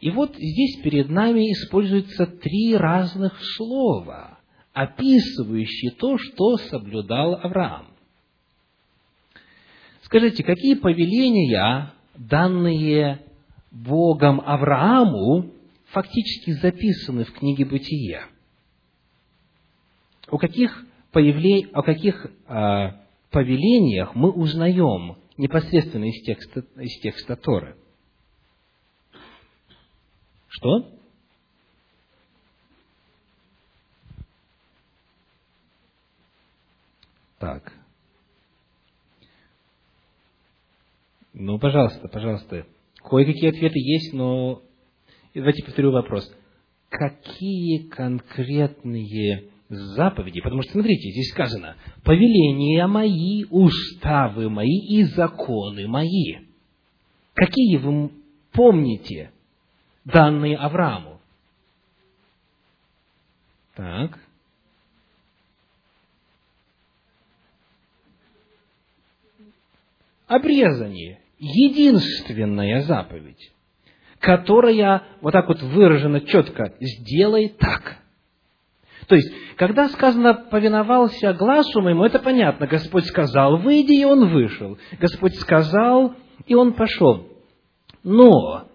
И 0.01 0.11
вот 0.11 0.35
здесь 0.35 0.83
перед 0.83 1.09
нами 1.09 1.53
используются 1.53 2.27
три 2.27 2.77
разных 2.77 3.39
слова, 3.57 4.39
описывающие 4.73 5.93
то, 5.93 6.19
что 6.19 6.57
соблюдал 6.57 7.35
Авраам. 7.35 7.87
Скажите, 10.03 10.43
какие 10.43 10.75
повеления, 10.75 11.93
данные 12.17 13.21
Богом 13.71 14.43
Аврааму, 14.45 15.53
фактически 15.87 16.51
записаны 16.53 17.25
в 17.25 17.33
книге 17.33 17.65
Бытия? 17.65 18.27
О 20.29 20.39
каких, 20.39 20.85
появле... 21.13 21.69
о 21.73 21.83
каких 21.83 22.27
а, 22.47 23.02
повелениях 23.33 24.15
мы 24.15 24.31
узнаем 24.31 25.17
непосредственно 25.37 26.05
из 26.05 26.23
текста, 26.23 26.61
из 26.77 27.01
текста 27.01 27.35
Торы. 27.37 27.77
Что? 30.49 30.93
Так. 37.39 37.73
Ну, 41.33 41.59
пожалуйста, 41.59 42.07
пожалуйста. 42.07 42.67
Кое-какие 43.03 43.51
ответы 43.51 43.79
есть, 43.79 44.13
но 44.13 44.63
давайте 45.35 45.65
повторю 45.65 45.91
вопрос. 45.91 46.33
Какие 46.89 47.89
конкретные 47.89 49.52
заповеди, 49.73 50.41
потому 50.41 50.63
что, 50.63 50.73
смотрите, 50.73 51.11
здесь 51.11 51.31
сказано, 51.31 51.77
повеления 52.05 52.87
мои, 52.87 53.45
уставы 53.51 54.49
мои 54.51 54.79
и 54.89 55.05
законы 55.05 55.87
мои. 55.89 56.39
Какие 57.35 57.79
вы 57.79 58.11
помните, 58.53 59.33
данные 60.05 60.57
Аврааму? 60.57 61.21
Так. 63.75 64.19
Обрезание. 70.27 71.21
Единственная 71.39 72.83
заповедь, 72.83 73.53
которая 74.21 75.03
вот 75.21 75.33
так 75.33 75.49
вот 75.49 75.61
выражена 75.61 76.21
четко, 76.21 76.77
сделай 76.81 77.49
так– 77.49 77.99
То 79.07 79.17
есть, 79.17 79.33
когда 79.57 79.89
сказано 79.89 80.35
«повиновался 80.35 81.33
глазу 81.33 81.81
моему», 81.81 82.05
это 82.05 82.19
понятно. 82.19 82.67
Господь 82.67 83.07
сказал 83.07 83.59
«выйди», 83.59 84.01
и 84.01 84.05
он 84.05 84.33
вышел. 84.33 84.79
Господь 84.99 85.35
сказал, 85.37 86.15
и 86.47 86.55
он 86.55 86.73
пошел. 86.75 87.27
Но 88.05 88.69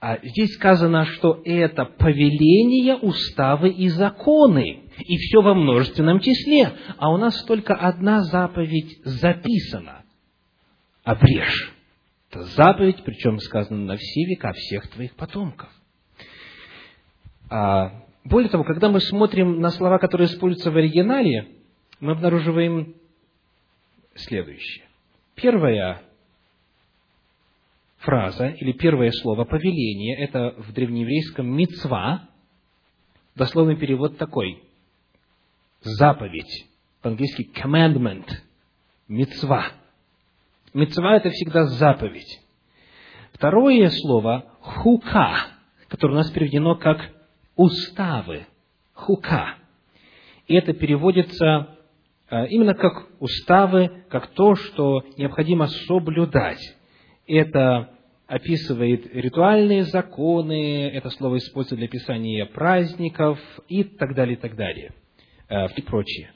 а 0.00 0.18
здесь 0.22 0.54
сказано, 0.54 1.04
что 1.04 1.42
это 1.44 1.84
повеления, 1.84 2.96
уставы 2.96 3.68
и 3.68 3.88
законы, 3.90 4.84
и 4.98 5.16
все 5.18 5.42
во 5.42 5.54
множественном 5.54 6.20
числе. 6.20 6.72
А 6.96 7.12
у 7.12 7.18
нас 7.18 7.42
только 7.44 7.74
одна 7.74 8.22
заповедь 8.22 8.98
записана. 9.04 10.04
Обрежь. 11.04 11.74
Это 12.30 12.44
заповедь, 12.44 13.02
причем 13.04 13.38
сказано 13.40 13.84
на 13.84 13.96
все 13.98 14.24
века 14.24 14.52
всех 14.52 14.88
твоих 14.88 15.14
потомков. 15.16 15.68
А, 17.50 18.04
более 18.24 18.50
того, 18.50 18.64
когда 18.64 18.88
мы 18.88 19.00
смотрим 19.00 19.60
на 19.60 19.70
слова, 19.70 19.98
которые 19.98 20.26
используются 20.26 20.70
в 20.70 20.76
оригинале, 20.76 21.48
мы 22.00 22.12
обнаруживаем 22.12 22.94
следующее. 24.14 24.86
Первая 25.34 26.02
фраза 27.98 28.48
или 28.48 28.72
первое 28.72 29.10
слово 29.10 29.44
повеление, 29.44 30.18
это 30.18 30.54
в 30.58 30.72
древнееврейском 30.72 31.46
мицва, 31.46 32.28
дословный 33.34 33.76
перевод 33.76 34.18
такой, 34.18 34.62
заповедь, 35.80 36.66
по-английски 37.02 37.48
commandment, 37.54 38.26
мицва. 39.08 39.66
Мицва– 40.74 41.16
это 41.16 41.30
всегда 41.30 41.64
заповедь. 41.64 42.40
Второе 43.32 43.88
слово– 43.90 44.52
хука, 44.60 45.46
которое 45.88 46.12
у 46.12 46.16
нас 46.16 46.30
переведено 46.30 46.76
как 46.76 47.00
уставы, 47.60 48.46
хука. 48.94 49.56
И 50.46 50.54
это 50.54 50.72
переводится 50.72 51.76
э, 52.30 52.46
именно 52.48 52.74
как 52.74 53.06
уставы, 53.20 54.04
как 54.08 54.28
то, 54.28 54.54
что 54.54 55.04
необходимо 55.18 55.66
соблюдать. 55.66 56.60
Это 57.26 57.90
описывает 58.26 59.14
ритуальные 59.14 59.84
законы, 59.84 60.88
это 60.88 61.10
слово 61.10 61.36
используется 61.36 61.76
для 61.76 61.84
описания 61.84 62.46
праздников 62.46 63.38
и 63.68 63.84
так 63.84 64.14
далее, 64.14 64.36
и 64.36 64.40
так 64.40 64.56
далее, 64.56 64.94
э, 65.50 65.66
и 65.76 65.82
прочее. 65.82 66.32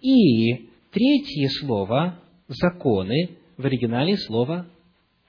И 0.00 0.70
третье 0.90 1.48
слово– 1.60 2.18
законы, 2.48 3.36
в 3.56 3.64
оригинале 3.64 4.16
слово 4.16 4.66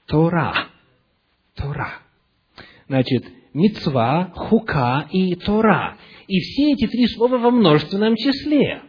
Тора. 0.06 0.70
Тора. 1.54 2.00
Значит, 2.88 3.24
мицва, 3.54 4.32
хука 4.34 5.08
и 5.10 5.34
Тора. 5.36 5.96
И 6.26 6.40
все 6.40 6.72
эти 6.72 6.86
три 6.86 7.06
слова 7.06 7.38
во 7.38 7.50
множественном 7.50 8.16
числе. 8.16 8.82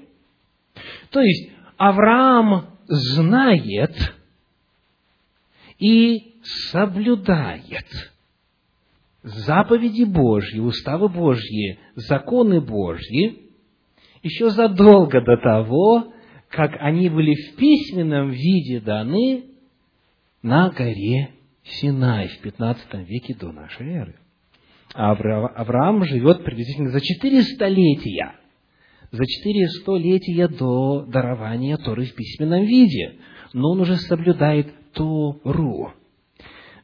То 1.12 1.22
есть, 1.22 1.52
Авраам 1.78 2.68
знает 2.88 3.96
и 5.80 6.36
соблюдает 6.44 7.86
заповеди 9.24 10.04
Божьи, 10.04 10.60
уставы 10.60 11.10
Божьи, 11.10 11.80
законы 11.96 12.62
Божьи, 12.62 13.50
еще 14.24 14.50
задолго 14.50 15.22
до 15.22 15.38
того, 15.38 16.14
как 16.50 16.72
они 16.80 17.10
были 17.10 17.34
в 17.34 17.56
письменном 17.56 18.32
виде 18.32 18.80
даны 18.80 19.46
на 20.42 20.70
горе 20.70 21.32
Синай 21.64 22.28
в 22.28 22.42
15 22.42 22.94
веке 23.08 23.36
до 23.36 23.52
нашей 23.52 23.90
эры. 23.90 24.16
Авраам 24.96 26.06
живет 26.06 26.46
приблизительно 26.46 26.90
за 26.90 27.02
четыре 27.02 27.42
столетия, 27.42 28.36
за 29.12 29.26
четыре 29.26 29.68
столетия 29.68 30.48
до 30.48 31.02
дарования 31.02 31.76
Торы 31.76 32.06
в 32.06 32.16
письменном 32.16 32.64
виде, 32.64 33.16
но 33.52 33.72
он 33.72 33.82
уже 33.82 33.98
соблюдает 33.98 34.74
Тору. 34.94 35.92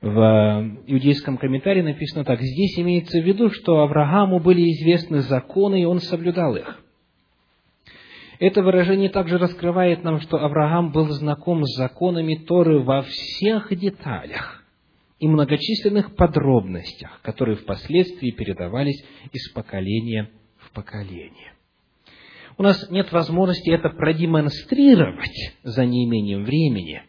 В 0.02 0.78
иудейском 0.88 1.38
комментарии 1.38 1.84
написано 1.84 2.26
так, 2.26 2.42
здесь 2.42 2.78
имеется 2.80 3.22
в 3.22 3.24
виду, 3.24 3.50
что 3.50 3.80
Аврааму 3.80 4.40
были 4.40 4.62
известны 4.72 5.22
законы, 5.22 5.82
и 5.82 5.86
он 5.86 6.00
соблюдал 6.00 6.56
их. 6.56 6.84
Это 8.40 8.62
выражение 8.64 9.10
также 9.10 9.38
раскрывает 9.38 10.04
нам, 10.04 10.20
что 10.20 10.44
Авраам 10.44 10.92
был 10.92 11.08
знаком 11.10 11.64
с 11.64 11.78
законами 11.78 12.36
Торы 12.36 12.80
во 12.80 13.04
всех 13.04 13.74
деталях 13.78 14.61
и 15.22 15.28
многочисленных 15.28 16.16
подробностях, 16.16 17.22
которые 17.22 17.56
впоследствии 17.56 18.32
передавались 18.32 19.06
из 19.32 19.52
поколения 19.52 20.32
в 20.58 20.72
поколение. 20.72 21.54
У 22.58 22.64
нас 22.64 22.90
нет 22.90 23.12
возможности 23.12 23.70
это 23.70 23.90
продемонстрировать 23.90 25.54
за 25.62 25.86
неимением 25.86 26.44
времени. 26.44 27.04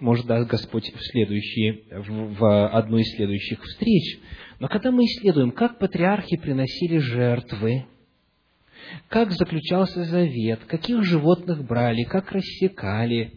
Может, 0.00 0.26
даст 0.26 0.50
Господь 0.50 0.92
в, 0.94 1.00
следующие, 1.00 1.80
в, 1.90 2.68
одну 2.68 2.98
из 2.98 3.10
следующих 3.16 3.62
встреч. 3.62 4.20
Но 4.58 4.68
когда 4.68 4.90
мы 4.90 5.04
исследуем, 5.06 5.52
как 5.52 5.78
патриархи 5.78 6.36
приносили 6.36 6.98
жертвы, 6.98 7.86
как 9.08 9.32
заключался 9.32 10.04
завет, 10.04 10.60
каких 10.66 11.04
животных 11.04 11.64
брали, 11.66 12.04
как 12.04 12.32
рассекали. 12.32 13.32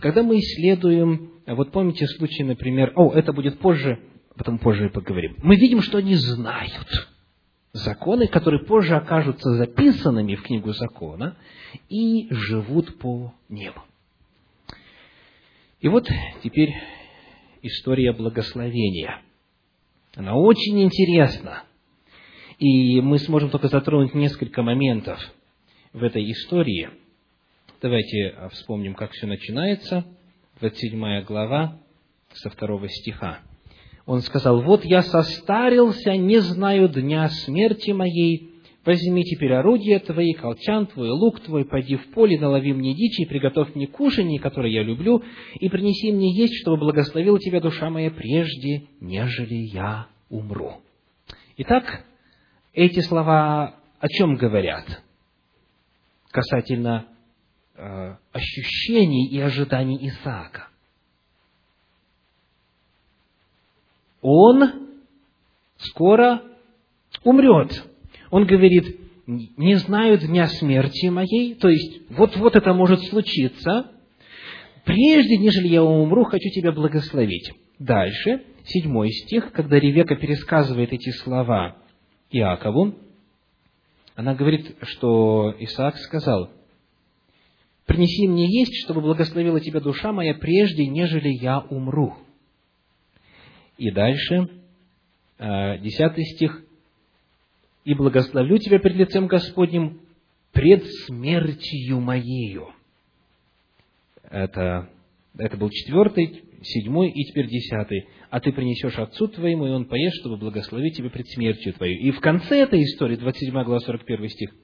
Когда 0.00 0.22
мы 0.22 0.38
исследуем, 0.38 1.31
вот 1.46 1.72
помните 1.72 2.06
случай, 2.06 2.44
например, 2.44 2.92
о, 2.96 3.12
это 3.12 3.32
будет 3.32 3.58
позже, 3.58 4.00
потом 4.36 4.58
позже 4.58 4.90
поговорим. 4.90 5.36
Мы 5.42 5.56
видим, 5.56 5.82
что 5.82 5.98
они 5.98 6.14
знают 6.14 7.08
законы, 7.72 8.28
которые 8.28 8.64
позже 8.64 8.94
окажутся 8.96 9.50
записанными 9.54 10.34
в 10.34 10.42
книгу 10.42 10.72
закона 10.72 11.36
и 11.88 12.28
живут 12.30 12.98
по 12.98 13.34
ним. 13.48 13.72
И 15.80 15.88
вот 15.88 16.08
теперь 16.42 16.74
история 17.62 18.12
благословения. 18.12 19.20
Она 20.14 20.34
очень 20.36 20.82
интересна. 20.82 21.64
И 22.58 23.00
мы 23.00 23.18
сможем 23.18 23.50
только 23.50 23.68
затронуть 23.68 24.14
несколько 24.14 24.62
моментов 24.62 25.18
в 25.92 26.02
этой 26.02 26.30
истории. 26.30 26.90
Давайте 27.80 28.28
а, 28.28 28.48
вспомним, 28.50 28.94
как 28.94 29.10
все 29.12 29.26
начинается. 29.26 30.04
27 30.62 31.24
глава 31.24 31.80
со 32.34 32.48
второго 32.48 32.88
стиха. 32.88 33.40
Он 34.06 34.20
сказал, 34.20 34.62
«Вот 34.62 34.84
я 34.84 35.02
состарился, 35.02 36.16
не 36.16 36.38
знаю 36.38 36.88
дня 36.88 37.28
смерти 37.28 37.90
моей. 37.90 38.52
Возьми 38.84 39.24
теперь 39.24 39.54
орудие 39.54 39.98
твои, 39.98 40.34
колчан 40.34 40.86
твой, 40.86 41.10
лук 41.10 41.40
твой, 41.40 41.64
пойди 41.64 41.96
в 41.96 42.12
поле, 42.12 42.38
налови 42.38 42.72
мне 42.74 42.94
дичи, 42.94 43.24
приготовь 43.24 43.74
мне 43.74 43.88
кушанье, 43.88 44.38
которое 44.38 44.72
я 44.72 44.84
люблю, 44.84 45.24
и 45.54 45.68
принеси 45.68 46.12
мне 46.12 46.32
есть, 46.32 46.54
чтобы 46.60 46.76
благословила 46.76 47.40
тебя 47.40 47.60
душа 47.60 47.90
моя 47.90 48.12
прежде, 48.12 48.84
нежели 49.00 49.68
я 49.72 50.06
умру». 50.30 50.74
Итак, 51.56 52.04
эти 52.72 53.00
слова 53.00 53.74
о 53.98 54.08
чем 54.08 54.36
говорят? 54.36 55.02
Касательно 56.30 57.08
ощущений 57.74 59.28
и 59.28 59.40
ожиданий 59.40 60.08
Исаака. 60.08 60.68
Он 64.20 64.88
скоро 65.76 66.42
умрет. 67.24 67.84
Он 68.30 68.46
говорит, 68.46 68.98
не 69.26 69.76
знаю 69.76 70.18
дня 70.18 70.46
смерти 70.46 71.06
моей, 71.06 71.54
то 71.54 71.68
есть 71.68 72.10
вот-вот 72.10 72.56
это 72.56 72.72
может 72.72 73.02
случиться, 73.04 73.90
прежде, 74.84 75.38
нежели 75.38 75.68
я 75.68 75.82
умру, 75.82 76.24
хочу 76.24 76.48
тебя 76.50 76.72
благословить. 76.72 77.52
Дальше, 77.78 78.42
седьмой 78.64 79.10
стих, 79.10 79.52
когда 79.52 79.78
Ревека 79.78 80.16
пересказывает 80.16 80.92
эти 80.92 81.10
слова 81.10 81.76
Иакову, 82.30 82.94
она 84.14 84.34
говорит, 84.34 84.76
что 84.82 85.54
Исаак 85.58 85.96
сказал, 85.98 86.50
«Принеси 87.86 88.28
мне 88.28 88.46
есть, 88.46 88.74
чтобы 88.84 89.00
благословила 89.00 89.60
тебя 89.60 89.80
душа 89.80 90.12
моя 90.12 90.34
прежде, 90.34 90.86
нежели 90.86 91.28
я 91.28 91.60
умру». 91.60 92.16
И 93.78 93.90
дальше, 93.90 94.48
э, 95.38 95.78
десятый 95.78 96.24
стих, 96.24 96.62
«И 97.84 97.94
благословлю 97.94 98.58
тебя 98.58 98.78
пред 98.78 98.96
лицем 98.96 99.26
Господним 99.26 100.00
пред 100.52 100.86
смертью 101.06 102.00
моею». 102.00 102.68
Это, 104.30 104.88
это 105.36 105.56
был 105.56 105.68
четвертый, 105.70 106.44
седьмой 106.62 107.10
и 107.10 107.24
теперь 107.24 107.48
десятый 107.48 108.06
а 108.32 108.40
ты 108.40 108.50
принесешь 108.50 108.98
отцу 108.98 109.28
твоему, 109.28 109.66
и 109.66 109.70
он 109.70 109.84
поест, 109.84 110.16
чтобы 110.20 110.38
благословить 110.38 110.96
тебя 110.96 111.10
пред 111.10 111.28
смертью 111.28 111.74
твою. 111.74 111.98
И 111.98 112.12
в 112.12 112.20
конце 112.20 112.62
этой 112.62 112.82
истории, 112.82 113.16
27 113.16 113.52
глава, 113.52 113.78
41 113.80 114.28
стих, 114.30 114.54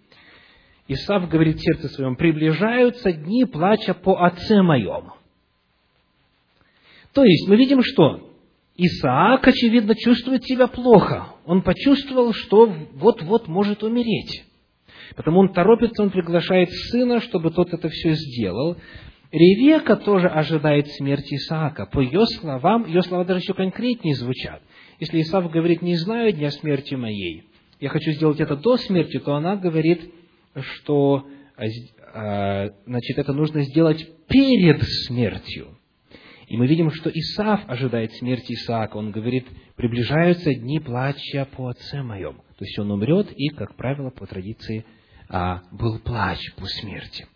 Исав 0.88 1.28
говорит 1.28 1.58
в 1.58 1.62
сердце 1.62 1.88
своем, 1.88 2.16
приближаются 2.16 3.12
дни 3.12 3.44
плача 3.44 3.92
по 3.92 4.24
отце 4.24 4.62
моем. 4.62 5.12
То 7.12 7.24
есть, 7.24 7.46
мы 7.46 7.56
видим, 7.56 7.82
что 7.82 8.32
Исаак, 8.76 9.46
очевидно, 9.46 9.94
чувствует 9.94 10.44
себя 10.44 10.66
плохо. 10.66 11.34
Он 11.44 11.62
почувствовал, 11.62 12.32
что 12.32 12.72
вот-вот 12.94 13.48
может 13.48 13.82
умереть. 13.82 14.44
Потому 15.14 15.40
он 15.40 15.52
торопится, 15.52 16.02
он 16.02 16.10
приглашает 16.10 16.70
сына, 16.70 17.20
чтобы 17.20 17.50
тот 17.50 17.72
это 17.72 17.88
все 17.88 18.12
сделал. 18.14 18.76
Ревека 19.30 19.96
тоже 19.96 20.28
ожидает 20.28 20.88
смерти 20.92 21.34
Исаака. 21.34 21.86
По 21.86 22.00
ее 22.00 22.24
словам, 22.26 22.86
ее 22.86 23.02
слова 23.02 23.24
даже 23.24 23.40
еще 23.40 23.52
конкретнее 23.52 24.14
звучат. 24.14 24.62
Если 25.00 25.20
Исаак 25.20 25.50
говорит, 25.50 25.82
не 25.82 25.96
знаю 25.96 26.32
дня 26.32 26.50
смерти 26.50 26.94
моей, 26.94 27.44
я 27.80 27.88
хочу 27.90 28.12
сделать 28.12 28.40
это 28.40 28.56
до 28.56 28.76
смерти, 28.76 29.18
то 29.18 29.34
она 29.34 29.56
говорит, 29.56 30.10
что 30.62 31.26
а, 32.14 32.68
значит, 32.86 33.18
это 33.18 33.32
нужно 33.32 33.62
сделать 33.62 34.06
перед 34.28 34.82
смертью. 35.06 35.78
И 36.48 36.56
мы 36.56 36.66
видим, 36.66 36.90
что 36.90 37.10
Исаав 37.10 37.68
ожидает 37.68 38.12
смерти 38.14 38.54
Исаака. 38.54 38.96
Он 38.96 39.10
говорит, 39.10 39.46
приближаются 39.76 40.54
дни 40.54 40.80
плача 40.80 41.46
по 41.56 41.68
отце 41.68 42.02
моем. 42.02 42.36
То 42.58 42.64
есть 42.64 42.78
он 42.78 42.90
умрет, 42.90 43.30
и, 43.36 43.48
как 43.48 43.76
правило, 43.76 44.10
по 44.10 44.26
традиции, 44.26 44.86
а, 45.28 45.62
был 45.70 45.98
плач 45.98 46.40
по 46.56 46.64
смерти. 46.64 47.26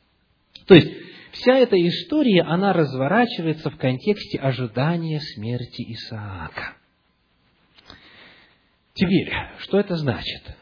То 0.66 0.74
есть, 0.74 0.90
вся 1.32 1.58
эта 1.58 1.76
история, 1.76 2.42
она 2.42 2.72
разворачивается 2.72 3.68
в 3.70 3.76
контексте 3.76 4.38
ожидания 4.38 5.20
смерти 5.20 5.92
Исаака. 5.92 6.76
Теперь, 8.94 9.30
что 9.58 9.78
это 9.78 9.96
значит? 9.96 10.56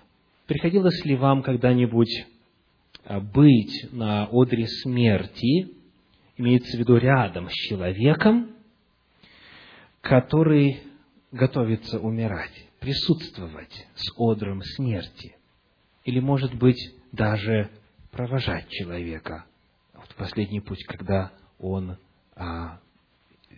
Приходилось 0.46 1.04
ли 1.04 1.14
вам 1.14 1.42
когда-нибудь 1.42 2.26
а, 2.26 2.30
быть 3.18 3.88
на 3.92 4.26
одре 4.30 4.68
смерти 4.68 5.70
имеется 6.36 6.76
в 6.76 6.80
виду 6.80 6.96
рядом 6.96 7.48
с 7.48 7.52
человеком, 7.52 8.54
который 10.00 10.82
готовится 11.32 11.98
умирать, 11.98 12.52
присутствовать 12.78 13.86
с 13.94 14.12
одром 14.16 14.62
смерти. 14.62 15.36
Или, 16.04 16.20
может 16.20 16.54
быть, 16.54 16.94
даже 17.12 17.70
провожать 18.12 18.68
человека 18.68 19.44
в 19.92 20.14
последний 20.14 20.60
путь, 20.60 20.84
когда 20.84 21.32
он 21.58 21.98
а, 22.36 22.80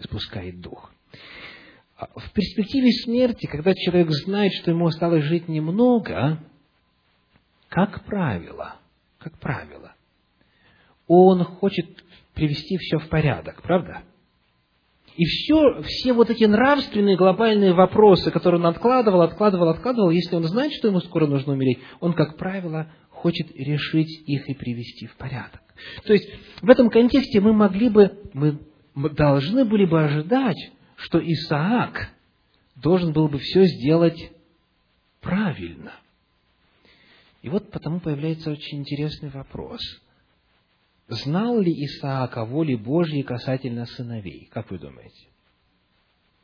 спускает 0.00 0.60
дух. 0.60 0.92
А 1.96 2.06
в 2.18 2.32
перспективе 2.32 2.90
смерти, 3.04 3.46
когда 3.46 3.74
человек 3.74 4.10
знает, 4.10 4.52
что 4.54 4.70
ему 4.70 4.86
осталось 4.86 5.24
жить 5.24 5.48
немного, 5.48 6.42
как 7.68 8.04
правило, 8.04 8.76
как 9.22 9.38
правило, 9.38 9.94
он 11.06 11.44
хочет 11.44 12.04
привести 12.34 12.76
все 12.78 12.98
в 12.98 13.08
порядок, 13.08 13.62
правда? 13.62 14.02
И 15.14 15.24
все, 15.24 15.82
все 15.82 16.12
вот 16.14 16.30
эти 16.30 16.44
нравственные 16.44 17.16
глобальные 17.16 17.74
вопросы, 17.74 18.30
которые 18.30 18.60
он 18.60 18.66
откладывал, 18.66 19.20
откладывал, 19.20 19.68
откладывал, 19.68 20.10
если 20.10 20.36
он 20.36 20.44
знает, 20.44 20.72
что 20.72 20.88
ему 20.88 21.00
скоро 21.00 21.26
нужно 21.26 21.52
умереть, 21.52 21.78
он, 22.00 22.14
как 22.14 22.38
правило, 22.38 22.90
хочет 23.10 23.54
решить 23.54 24.22
их 24.26 24.48
и 24.48 24.54
привести 24.54 25.06
в 25.06 25.16
порядок. 25.16 25.60
То 26.04 26.14
есть, 26.14 26.28
в 26.62 26.70
этом 26.70 26.88
контексте 26.88 27.40
мы 27.40 27.52
могли 27.52 27.90
бы, 27.90 28.18
мы 28.32 29.10
должны 29.10 29.64
были 29.66 29.84
бы 29.84 30.02
ожидать, 30.02 30.56
что 30.96 31.18
Исаак 31.18 32.08
должен 32.76 33.12
был 33.12 33.28
бы 33.28 33.38
все 33.38 33.64
сделать 33.64 34.32
правильно. 35.20 35.92
И 37.42 37.48
вот 37.48 37.70
потому 37.70 38.00
появляется 38.00 38.50
очень 38.50 38.78
интересный 38.78 39.28
вопрос– 39.28 39.80
Знал 41.08 41.60
ли 41.60 41.72
Исаак 41.84 42.38
о 42.38 42.46
воле 42.46 42.76
Божьей 42.76 43.22
касательно 43.22 43.84
сыновей? 43.84 44.48
Как 44.50 44.70
вы 44.70 44.78
думаете? 44.78 45.28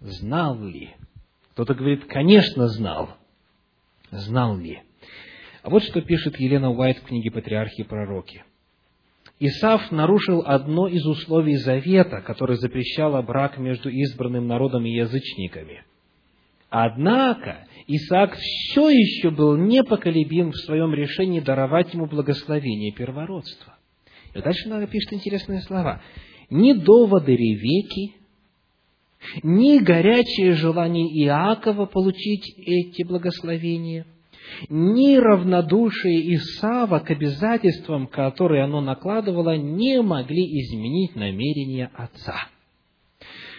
Знал 0.01 0.63
ли? 0.63 0.95
Кто-то 1.53 1.75
говорит, 1.75 2.05
конечно, 2.07 2.69
знал. 2.69 3.17
Знал 4.11 4.59
ли? 4.59 4.83
А 5.63 5.71
вот 5.71 5.83
что 5.85 6.03
пишет 6.03 6.39
Елена 6.39 6.71
Уайт 6.71 6.99
в 6.99 7.05
книге 7.05 7.31
«Патриархи 7.31 7.81
и 7.81 7.85
пророки». 7.85 8.45
Исаф 9.41 9.91
нарушил 9.91 10.43
одно 10.45 10.89
из 10.89 11.07
условий 11.07 11.57
завета, 11.57 12.21
которое 12.21 12.57
запрещало 12.59 13.23
брак 13.23 13.57
между 13.57 13.89
избранным 13.89 14.49
народом 14.49 14.85
и 14.85 14.91
язычниками. 14.91 15.85
Однако 16.71 17.67
Исаак 17.87 18.37
все 18.37 18.91
еще 18.91 19.31
был 19.31 19.57
непоколебим 19.57 20.51
в 20.51 20.57
своем 20.59 20.93
решении 20.93 21.41
даровать 21.41 21.95
ему 21.95 22.07
благословение 22.07 22.93
первородства. 22.93 23.77
И 24.35 24.41
дальше 24.41 24.69
она 24.69 24.87
пишет 24.87 25.15
интересные 25.15 25.63
слова. 25.63 26.03
Ни 26.51 26.75
доводы 26.75 27.35
Ревеки, 27.35 28.15
ни 29.43 29.79
горячее 29.79 30.53
желание 30.53 31.07
Иакова 31.25 31.87
получить 31.87 32.55
эти 32.59 33.03
благословения, 33.03 34.07
ни 34.69 35.17
равнодушие 35.17 36.35
Исава 36.35 37.01
к 37.01 37.11
обязательствам, 37.11 38.07
которые 38.07 38.65
оно 38.65 38.81
накладывало, 38.81 39.57
не 39.57 40.03
могли 40.03 40.45
изменить 40.61 41.17
намерения 41.17 41.91
отца. 41.95 42.49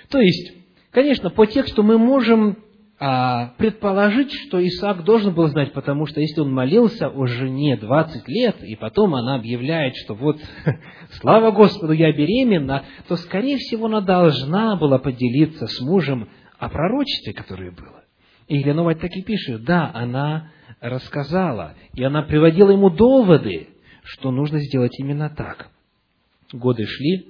То 0.10 0.20
есть, 0.20 0.53
конечно, 0.91 1.30
по 1.30 1.45
тексту 1.45 1.84
мы 1.84 1.97
можем 1.97 2.57
предположить, 2.99 4.33
что 4.33 4.61
Исаак 4.65 5.05
должен 5.05 5.33
был 5.33 5.47
знать, 5.47 5.71
потому 5.71 6.05
что 6.05 6.19
если 6.19 6.41
он 6.41 6.51
молился 6.51 7.07
о 7.07 7.25
жене 7.27 7.77
20 7.77 8.27
лет, 8.27 8.61
и 8.61 8.75
потом 8.75 9.15
она 9.15 9.35
объявляет, 9.35 9.95
что 9.95 10.15
вот, 10.15 10.37
слава 11.21 11.51
Господу, 11.51 11.93
я 11.93 12.11
беременна, 12.11 12.83
то, 13.07 13.15
скорее 13.15 13.55
всего, 13.55 13.85
она 13.85 14.01
должна 14.01 14.75
была 14.75 14.99
поделиться 14.99 15.67
с 15.67 15.79
мужем 15.79 16.27
о 16.57 16.67
пророчестве, 16.67 17.33
которое 17.33 17.71
было. 17.71 18.03
И 18.49 18.57
Елена 18.57 18.83
Вать 18.83 18.99
так 18.99 19.11
и 19.15 19.23
пишет, 19.23 19.63
да, 19.63 19.89
она 19.93 20.51
рассказала, 20.81 21.75
и 21.93 22.03
она 22.03 22.21
приводила 22.23 22.71
ему 22.71 22.89
доводы, 22.89 23.69
что 24.03 24.31
нужно 24.31 24.59
сделать 24.59 24.99
именно 24.99 25.29
так. 25.29 25.69
Годы 26.51 26.85
шли, 26.85 27.29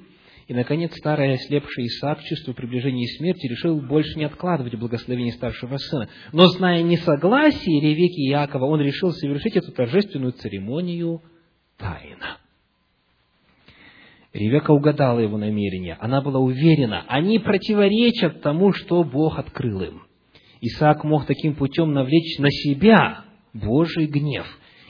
и, 0.50 0.54
наконец, 0.56 0.95
старый 0.95 1.34
ослепший 1.34 1.86
Исаак, 1.86 2.24
чувствуя 2.24 2.56
приближение 2.56 3.08
смерти, 3.20 3.45
решил 3.45 3.80
больше 3.80 4.18
не 4.18 4.26
откладывать 4.26 4.74
благословение 4.74 5.32
старшего 5.34 5.78
сына. 5.78 6.10
Но, 6.34 6.47
зная 6.47 6.82
несогласие 6.82 7.80
Ревеки 7.80 8.22
и 8.22 8.32
Иакова, 8.32 8.66
он 8.66 8.82
решил 8.82 9.12
совершить 9.12 9.56
эту 9.56 9.72
торжественную 9.72 10.32
церемонию 10.32 11.22
тайно. 11.78 12.39
Ревека 14.34 14.72
угадала 14.72 15.20
его 15.20 15.38
намерения. 15.38 15.95
Она 16.00 16.20
была 16.20 16.39
уверена, 16.39 17.06
они 17.08 17.38
противоречат 17.38 18.41
тому, 18.41 18.74
что 18.74 19.04
Бог 19.04 19.38
открыл 19.38 19.82
им. 19.84 20.02
Исаак 20.62 21.04
мог 21.04 21.28
таким 21.28 21.54
путем 21.54 21.93
навлечь 21.93 22.39
на 22.39 22.50
себя 22.50 23.24
Божий 23.54 24.08
гнев 24.08 24.47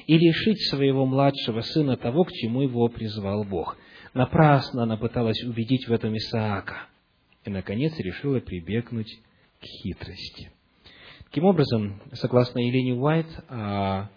и 0.07 0.17
лишить 0.17 0.69
своего 0.69 1.05
младшего 1.05 1.59
сына 1.59 1.97
того, 1.97 2.23
к 2.23 2.31
чему 2.31 2.61
его 2.61 2.87
призвал 2.87 3.43
Бог– 3.43 3.77
Напрасно 4.13 4.83
она 4.83 4.97
пыталась 4.97 5.41
убедить 5.43 5.87
в 5.87 5.91
этом 5.91 6.15
Исаака. 6.17 6.87
И, 7.45 7.49
наконец, 7.49 7.97
решила 7.99 8.39
прибегнуть 8.39 9.19
к 9.59 9.65
хитрости. 9.65 10.51
Таким 11.25 11.45
образом, 11.45 12.01
согласно 12.13 12.59
Елене 12.59 12.95
Уайт, 12.95 13.27
а, 13.49 14.09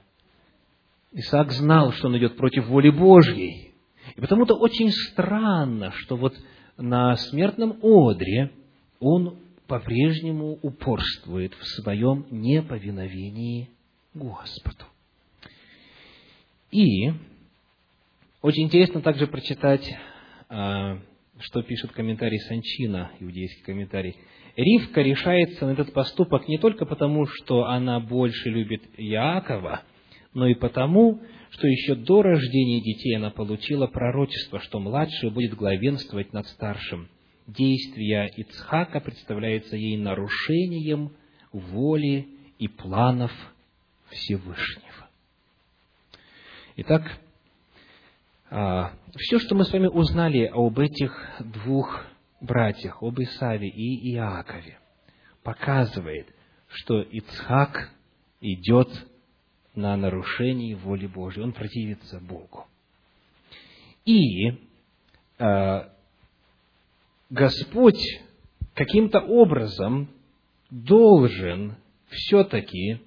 Исаак 1.13 1.53
знал, 1.53 1.93
что 1.93 2.09
он 2.09 2.17
идет 2.17 2.37
против 2.37 2.67
воли 2.67 2.91
Божьей. 2.91 3.75
И 4.17 4.21
потому-то 4.21 4.55
очень 4.55 4.91
странно, 4.91 5.93
что 5.93 6.17
вот 6.17 6.35
на 6.79 7.17
смертном 7.17 7.79
одре 7.83 8.51
он 8.99 9.39
по-прежнему 9.67 10.59
упорствует 10.63 11.55
в 11.55 11.65
своем 11.65 12.27
неповиновении 12.31 13.71
Господу. 14.15 14.85
И 16.71 17.13
очень 18.43 18.65
интересно 18.65 19.01
также 19.01 19.29
прочитать, 19.29 19.89
а, 20.49 20.99
что 21.39 21.63
пишет 21.63 21.93
комментарий 21.93 22.41
Санчина, 22.41 23.13
иудейский 23.21 23.63
комментарий. 23.63 24.17
Ривка 24.57 25.01
решается 25.01 25.67
на 25.67 25.71
этот 25.71 25.93
поступок 25.93 26.49
не 26.49 26.59
только 26.59 26.85
потому, 26.85 27.27
что 27.27 27.67
она 27.67 28.01
больше 28.01 28.51
любит 28.51 28.83
Иакова, 28.97 29.83
но 30.35 30.49
и 30.49 30.55
потому, 30.55 31.21
что 31.51 31.67
еще 31.69 31.95
до 31.95 32.23
рождения 32.23 32.81
детей 32.81 33.17
она 33.17 33.31
получила 33.31 33.87
пророчество, 33.87 34.61
что 34.61 34.81
младший 34.81 35.31
будет 35.31 35.55
главенствовать 35.55 36.33
над 36.33 36.47
старшим. 36.49 37.09
Действия 37.47 38.31
Ицхака 38.37 39.01
представляется 39.01 39.77
ей 39.77 39.97
нарушением 39.97 41.13
воли 41.53 42.27
и 42.59 42.69
планов 42.69 43.33
Всевышнего. 44.11 45.09
Итак, 46.77 47.21
Все, 48.53 49.39
что 49.39 49.55
мы 49.55 49.65
с 49.65 49.73
вами 49.73 49.87
узнали 49.87 50.45
об 50.45 50.79
этих 50.79 51.11
двух 51.41 52.05
братьях, 52.43 53.03
об 53.03 53.19
Исаве 53.19 53.67
и 53.67 54.13
Иакове, 54.13 54.79
показывает, 55.43 56.27
что 56.69 57.01
Ицхак 57.01 57.91
идет 58.43 58.89
на 59.75 59.97
нарушение 59.97 60.77
воли 60.77 61.07
Божьей, 61.07 61.45
он 61.45 61.53
противится 61.53 62.21
Богу. 62.21 62.67
И 64.05 64.51
э, 65.39 65.89
Господь 67.31 68.21
каким-то 68.75 69.21
образом 69.21 70.11
должен 70.69 71.77
все-таки 72.11 73.01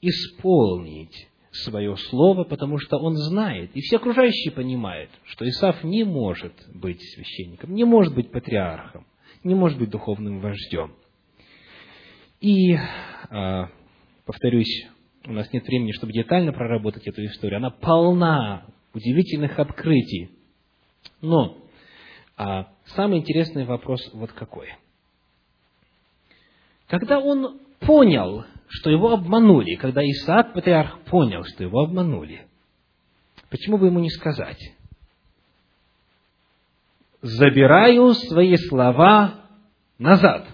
исполнить 0.00 1.28
свое 1.64 1.96
слово, 1.96 2.44
потому 2.44 2.78
что 2.78 2.98
он 2.98 3.16
знает, 3.16 3.70
и 3.74 3.80
все 3.80 3.96
окружающие 3.96 4.52
понимают, 4.52 5.10
что 5.24 5.48
Исаф 5.48 5.82
не 5.84 6.04
может 6.04 6.52
быть 6.74 7.00
священником, 7.14 7.74
не 7.74 7.84
может 7.84 8.14
быть 8.14 8.30
патриархом, 8.30 9.06
не 9.44 9.54
может 9.54 9.78
быть 9.78 9.90
духовным 9.90 10.40
вождем. 10.40 10.94
И, 12.40 12.76
а, 13.30 13.70
повторюсь, 14.24 14.86
у 15.26 15.32
нас 15.32 15.52
нет 15.52 15.66
времени, 15.66 15.92
чтобы 15.92 16.12
детально 16.12 16.52
проработать 16.52 17.06
эту 17.06 17.24
историю. 17.24 17.58
Она 17.58 17.70
полна 17.70 18.66
удивительных 18.92 19.58
открытий. 19.58 20.30
Но 21.20 21.58
а, 22.36 22.72
самый 22.94 23.18
интересный 23.18 23.64
вопрос 23.64 24.08
вот 24.12 24.32
какой. 24.32 24.68
Когда 26.86 27.18
он 27.18 27.60
понял, 27.80 28.44
что 28.68 28.90
его 28.90 29.12
обманули, 29.12 29.76
когда 29.76 30.02
Исаак, 30.02 30.52
патриарх, 30.52 31.00
понял, 31.04 31.44
что 31.44 31.64
его 31.64 31.80
обманули, 31.80 32.46
почему 33.50 33.78
бы 33.78 33.86
ему 33.86 34.00
не 34.00 34.10
сказать? 34.10 34.74
Забираю 37.22 38.12
свои 38.12 38.56
слова 38.56 39.34
назад. 39.98 40.46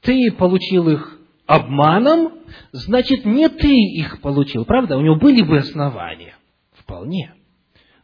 Ты 0.00 0.32
получил 0.32 0.88
их 0.88 1.18
обманом, 1.46 2.40
значит, 2.72 3.24
не 3.24 3.48
ты 3.48 3.72
их 3.72 4.20
получил. 4.20 4.64
Правда? 4.64 4.96
У 4.96 5.02
него 5.02 5.16
были 5.16 5.42
бы 5.42 5.58
основания. 5.58 6.36
Вполне. 6.72 7.34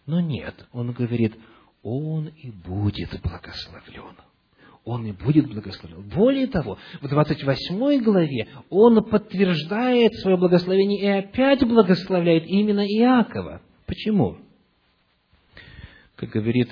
Но 0.07 0.21
нет, 0.21 0.67
он 0.73 0.93
говорит, 0.93 1.37
он 1.83 2.29
и 2.29 2.51
будет 2.51 3.21
благословлен. 3.23 4.17
Он 4.85 5.07
и 5.07 5.13
будет 5.13 5.47
благословлен. 5.47 6.09
Более 6.09 6.47
того, 6.47 6.79
в 7.01 7.09
28 7.09 8.03
главе 8.03 8.49
он 8.71 9.05
подтверждает 9.05 10.15
свое 10.15 10.37
благословение 10.37 11.01
и 11.01 11.07
опять 11.07 11.63
благословляет 11.67 12.47
именно 12.47 12.87
Иакова. 12.87 13.61
Почему? 13.87 14.39
Как 16.17 16.31
говорит 16.31 16.71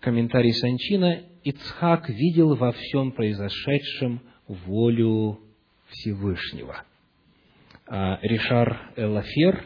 комментарий 0.00 0.52
Санчина, 0.52 1.22
Ицхак 1.44 2.08
видел 2.10 2.54
во 2.56 2.72
всем 2.72 3.12
произошедшем 3.12 4.20
волю 4.46 5.40
Всевышнего. 5.88 6.84
А 7.86 8.18
Ришар 8.22 8.92
Элафер 8.96 9.64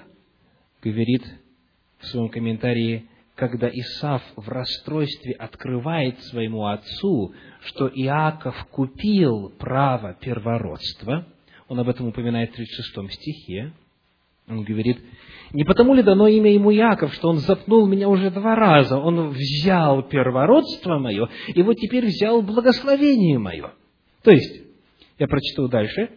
говорит 0.82 1.22
в 1.98 2.06
своем 2.06 2.28
комментарии, 2.28 3.08
когда 3.34 3.68
Исав 3.68 4.22
в 4.36 4.48
расстройстве 4.48 5.32
открывает 5.32 6.22
своему 6.24 6.66
отцу, 6.66 7.34
что 7.62 7.88
Иаков 7.88 8.54
купил 8.70 9.52
право 9.58 10.14
первородства, 10.20 11.26
он 11.68 11.80
об 11.80 11.88
этом 11.88 12.08
упоминает 12.08 12.50
в 12.52 12.54
36 12.54 13.12
стихе, 13.12 13.72
он 14.46 14.62
говорит, 14.62 14.98
не 15.52 15.64
потому 15.64 15.94
ли 15.94 16.02
дано 16.02 16.28
имя 16.28 16.52
ему 16.52 16.70
Яков, 16.70 17.14
что 17.14 17.28
он 17.28 17.38
запнул 17.38 17.86
меня 17.86 18.08
уже 18.08 18.30
два 18.30 18.54
раза, 18.54 18.98
он 18.98 19.30
взял 19.30 20.02
первородство 20.02 20.98
мое, 20.98 21.28
и 21.48 21.62
вот 21.62 21.76
теперь 21.76 22.06
взял 22.06 22.42
благословение 22.42 23.38
мое. 23.38 23.72
То 24.22 24.30
есть, 24.30 24.62
я 25.18 25.26
прочту 25.26 25.68
дальше, 25.68 26.10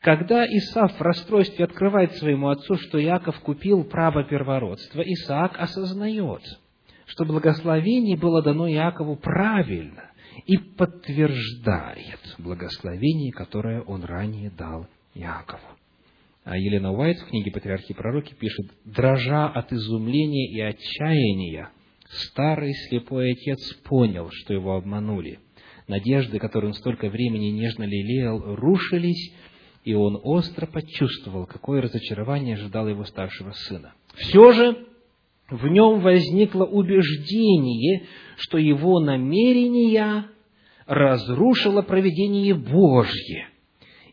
когда 0.00 0.46
Исаф 0.46 0.98
в 0.98 1.02
расстройстве 1.02 1.64
открывает 1.64 2.14
своему 2.16 2.48
отцу, 2.48 2.76
что 2.76 2.98
Яков 2.98 3.40
купил 3.40 3.84
право 3.84 4.24
первородства, 4.24 5.02
Исаак 5.02 5.58
осознает, 5.58 6.42
что 7.06 7.24
благословение 7.24 8.16
было 8.16 8.42
дано 8.42 8.66
Якову 8.66 9.16
правильно 9.16 10.10
и 10.46 10.58
подтверждает 10.58 12.20
благословение, 12.38 13.32
которое 13.32 13.82
он 13.82 14.04
ранее 14.04 14.50
дал 14.50 14.86
Якову. 15.14 15.76
А 16.44 16.56
Елена 16.56 16.92
Уайт 16.92 17.18
в 17.18 17.26
книге 17.26 17.50
«Патриархи 17.50 17.90
и 17.90 17.94
пророки» 17.94 18.34
пишет, 18.34 18.66
«Дрожа 18.84 19.48
от 19.48 19.72
изумления 19.72 20.48
и 20.52 20.60
отчаяния, 20.60 21.70
старый 22.08 22.72
слепой 22.88 23.32
отец 23.32 23.74
понял, 23.82 24.28
что 24.30 24.54
его 24.54 24.76
обманули. 24.76 25.40
Надежды, 25.88 26.38
которые 26.38 26.68
он 26.68 26.74
столько 26.74 27.08
времени 27.08 27.46
нежно 27.46 27.82
лелеял, 27.82 28.38
рушились, 28.54 29.32
и 29.86 29.94
он 29.94 30.20
остро 30.24 30.66
почувствовал, 30.66 31.46
какое 31.46 31.80
разочарование 31.80 32.56
ожидало 32.56 32.88
его 32.88 33.04
старшего 33.04 33.52
сына. 33.52 33.94
Все 34.16 34.50
же 34.50 34.84
в 35.48 35.68
нем 35.68 36.00
возникло 36.00 36.64
убеждение, 36.64 38.06
что 38.36 38.58
его 38.58 38.98
намерения 38.98 40.26
разрушило 40.86 41.82
проведение 41.82 42.54
Божье, 42.54 43.48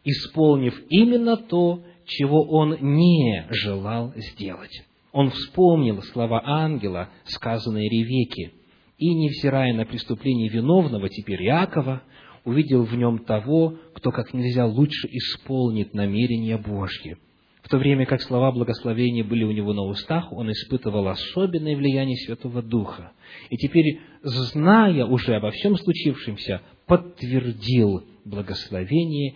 исполнив 0.03 0.79
именно 0.89 1.37
то, 1.37 1.81
чего 2.05 2.43
он 2.43 2.77
не 2.79 3.47
желал 3.49 4.13
сделать. 4.15 4.83
Он 5.11 5.31
вспомнил 5.31 6.03
слова 6.03 6.43
ангела, 6.45 7.09
сказанные 7.25 7.89
Ревеке, 7.89 8.51
и, 8.99 9.11
невзирая 9.11 9.73
на 9.73 9.85
преступление 9.85 10.49
виновного 10.49 11.09
теперь 11.09 11.43
Иакова, 11.47 12.03
увидел 12.45 12.83
в 12.83 12.93
нем 12.95 13.19
того, 13.19 13.77
кто 13.93 14.11
как 14.11 14.33
нельзя 14.33 14.65
лучше 14.65 15.07
исполнит 15.11 15.93
намерения 15.93 16.57
Божьи. 16.57 17.17
В 17.61 17.69
то 17.69 17.77
время 17.77 18.05
как 18.05 18.21
слова 18.21 18.51
благословения 18.51 19.23
были 19.23 19.45
у 19.45 19.51
него 19.51 19.71
на 19.73 19.83
устах, 19.83 20.33
он 20.33 20.51
испытывал 20.51 21.07
особенное 21.07 21.77
влияние 21.77 22.17
Святого 22.17 22.61
Духа. 22.61 23.13
И 23.49 23.55
теперь, 23.55 24.01
зная 24.21 25.05
уже 25.05 25.35
обо 25.35 25.51
всем 25.51 25.77
случившемся, 25.77 26.61
подтвердил 26.85 28.03
благословение 28.25 29.35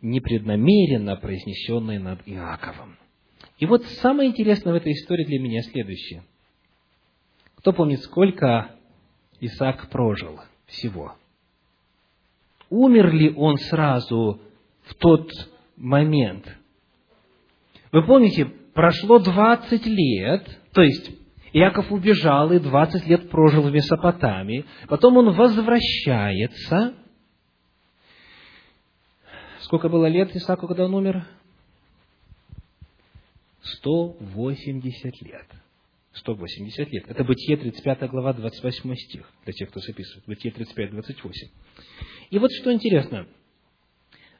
непреднамеренно 0.00 1.16
произнесенное 1.16 1.98
над 1.98 2.20
Иаковом. 2.26 2.96
И 3.58 3.66
вот 3.66 3.84
самое 3.84 4.30
интересное 4.30 4.72
в 4.72 4.76
этой 4.76 4.92
истории 4.92 5.24
для 5.24 5.38
меня 5.38 5.62
следующее. 5.62 6.22
Кто 7.56 7.72
помнит, 7.72 8.00
сколько 8.00 8.70
Исаак 9.40 9.90
прожил 9.90 10.40
всего? 10.66 11.16
Умер 12.70 13.12
ли 13.12 13.34
он 13.34 13.56
сразу 13.56 14.40
в 14.82 14.94
тот 14.94 15.30
момент? 15.76 16.46
Вы 17.92 18.02
помните, 18.04 18.46
прошло 18.74 19.18
20 19.18 19.86
лет, 19.86 20.60
то 20.72 20.82
есть 20.82 21.10
Иаков 21.52 21.90
убежал 21.90 22.52
и 22.52 22.58
20 22.58 23.06
лет 23.06 23.30
прожил 23.30 23.62
в 23.62 23.72
Месопотамии, 23.72 24.64
потом 24.88 25.16
он 25.16 25.30
возвращается– 25.32 26.94
Сколько 29.68 29.90
было 29.90 30.06
лет 30.06 30.34
Исааку, 30.34 30.66
когда 30.66 30.86
он 30.86 30.94
умер? 30.94 31.26
180 33.60 35.20
лет. 35.20 35.46
180 36.14 36.90
лет. 36.90 37.04
Это 37.06 37.22
Бытие 37.22 37.58
35 37.58 38.08
глава, 38.08 38.32
28 38.32 38.94
стих, 38.94 39.30
для 39.44 39.52
тех, 39.52 39.68
кто 39.68 39.80
записывает. 39.80 40.24
Бытие 40.26 40.54
35, 40.54 40.90
28. 40.92 41.48
И 42.30 42.38
вот 42.38 42.50
что 42.52 42.72
интересно. 42.72 43.26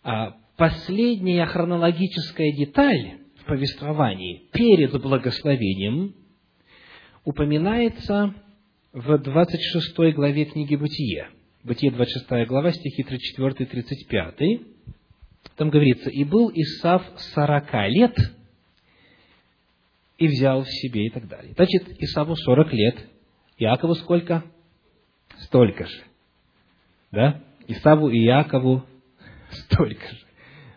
А, 0.02 0.36
последняя 0.56 1.46
хронологическая 1.46 2.52
деталь 2.52 3.18
в 3.36 3.44
повествовании 3.44 4.48
перед 4.52 5.00
благословением 5.00 6.14
упоминается 7.24 8.34
в 8.92 9.18
26 9.18 10.14
главе 10.14 10.44
книги 10.46 10.76
Бытия. 10.76 11.30
Бытие 11.64 11.90
26 11.90 12.46
глава, 12.46 12.72
стихи 12.72 13.02
34 13.02 13.54
и 13.58 13.64
35. 13.64 14.60
Там 15.56 15.70
говорится, 15.70 16.10
и 16.10 16.24
был 16.24 16.50
Исав 16.54 17.02
сорока 17.16 17.86
лет, 17.88 18.16
и 20.18 20.26
взял 20.26 20.62
в 20.62 20.68
себе 20.68 21.06
и 21.06 21.10
так 21.10 21.28
далее. 21.28 21.52
Значит, 21.54 22.00
Исаву 22.02 22.36
сорок 22.36 22.72
лет, 22.72 22.96
Иакову 23.58 23.94
сколько? 23.94 24.44
Столько 25.38 25.86
же. 25.86 26.02
Да? 27.12 27.42
Исаву 27.68 28.08
и 28.08 28.24
Иакову 28.24 28.82
столько 29.50 30.08
же. 30.08 30.26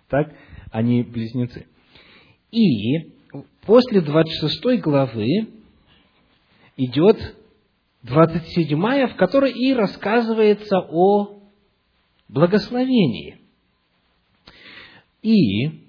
Так? 0.09 0.33
Они 0.71 1.03
близнецы. 1.03 1.67
И 2.51 3.13
после 3.65 4.01
26 4.01 4.81
главы 4.81 5.47
идет 6.77 7.35
27, 8.03 9.07
в 9.07 9.15
которой 9.15 9.51
и 9.51 9.73
рассказывается 9.73 10.79
о 10.79 11.39
благословении. 12.27 13.37
И 15.21 15.81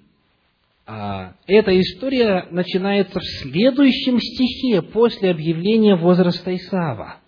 а, 0.85 1.35
эта 1.47 1.79
история 1.79 2.47
начинается 2.51 3.19
в 3.19 3.23
следующем 3.41 4.19
стихе 4.19 4.81
после 4.81 5.31
объявления 5.31 5.95
возраста 5.95 6.55
Исава. 6.55 7.22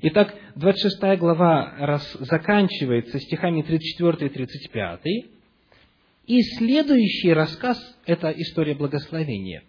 Итак, 0.00 0.32
26 0.54 1.18
глава 1.18 1.74
раз, 1.78 2.12
заканчивается 2.20 3.18
стихами 3.18 3.62
34 3.62 4.30
и 4.30 4.32
35. 4.32 5.00
И 6.26 6.42
следующий 6.56 7.32
рассказ– 7.32 7.78
это 8.06 8.30
история 8.30 8.74
благословения. 8.74 9.64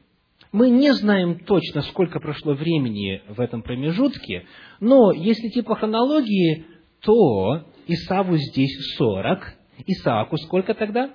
Мы 0.51 0.69
не 0.69 0.93
знаем 0.93 1.39
точно, 1.39 1.81
сколько 1.81 2.19
прошло 2.19 2.53
времени 2.53 3.23
в 3.27 3.39
этом 3.39 3.63
промежутке, 3.63 4.45
но 4.79 5.11
если 5.11 5.47
идти 5.47 5.63
по 5.63 5.75
хронологии, 5.75 6.65
то 7.01 7.65
Исаву 7.87 8.37
здесь 8.37 8.77
40, 8.97 9.53
Исааку 9.87 10.37
сколько 10.37 10.75
тогда? 10.75 11.11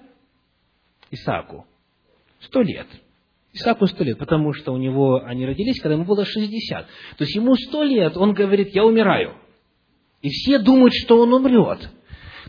Исааку. 1.12 1.66
Сто 2.40 2.62
лет. 2.62 2.88
Исааку 3.55 3.86
сто 3.86 4.02
лет, 4.02 4.18
потому 4.18 4.52
что 4.52 4.72
у 4.72 4.76
него 4.76 5.22
они 5.24 5.46
родились, 5.46 5.80
когда 5.80 5.94
ему 5.94 6.05
было 6.05 6.24
шестьдесят. 6.24 6.86
То 7.16 7.24
есть 7.24 7.36
ему 7.36 7.55
сто 7.55 7.84
лет, 7.84 8.16
он 8.16 8.34
говорит, 8.34 8.74
я 8.74 8.84
умираю. 8.84 9.36
И 10.22 10.28
все 10.28 10.59
думают, 10.59 10.92
что 10.92 11.20
он 11.20 11.32
умрет. 11.32 11.88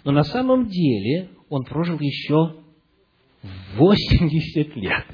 Но 0.03 0.11
на 0.11 0.23
самом 0.23 0.67
деле 0.67 1.29
он 1.47 1.63
прожил 1.63 1.99
еще 1.99 2.55
80 3.75 4.75
лет. 4.77 5.05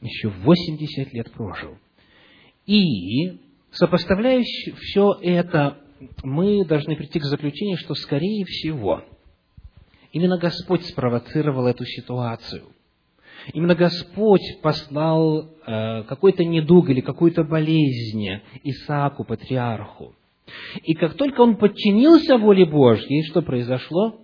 Еще 0.00 0.30
80 0.30 1.12
лет 1.12 1.30
прожил. 1.32 1.76
И, 2.64 3.38
сопоставляя 3.70 4.42
все 4.42 5.12
это, 5.20 5.78
мы 6.22 6.64
должны 6.64 6.96
прийти 6.96 7.20
к 7.20 7.24
заключению, 7.24 7.76
что, 7.76 7.94
скорее 7.94 8.44
всего, 8.46 9.04
именно 10.12 10.38
Господь 10.38 10.86
спровоцировал 10.86 11.66
эту 11.66 11.84
ситуацию. 11.84 12.64
Именно 13.52 13.74
Господь 13.74 14.60
послал 14.62 15.50
э, 15.66 16.02
какой-то 16.04 16.44
недуг 16.44 16.88
или 16.90 17.00
какую-то 17.00 17.44
болезнь 17.44 18.40
Исааку, 18.62 19.24
патриарху. 19.24 20.14
И 20.82 20.94
как 20.94 21.14
только 21.14 21.40
он 21.40 21.56
подчинился 21.56 22.36
воле 22.38 22.66
Божьей, 22.66 23.24
что 23.24 23.42
произошло? 23.42 24.18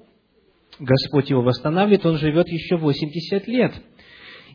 Господь 0.78 1.30
его 1.30 1.42
восстанавливает, 1.42 2.06
он 2.06 2.18
живет 2.18 2.48
еще 2.48 2.76
80 2.76 3.48
лет. 3.48 3.72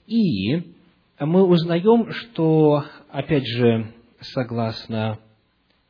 И 0.08 0.74
мы 1.20 1.44
узнаем, 1.46 2.12
что, 2.12 2.86
опять 3.10 3.46
же, 3.46 3.94
согласно, 4.22 5.20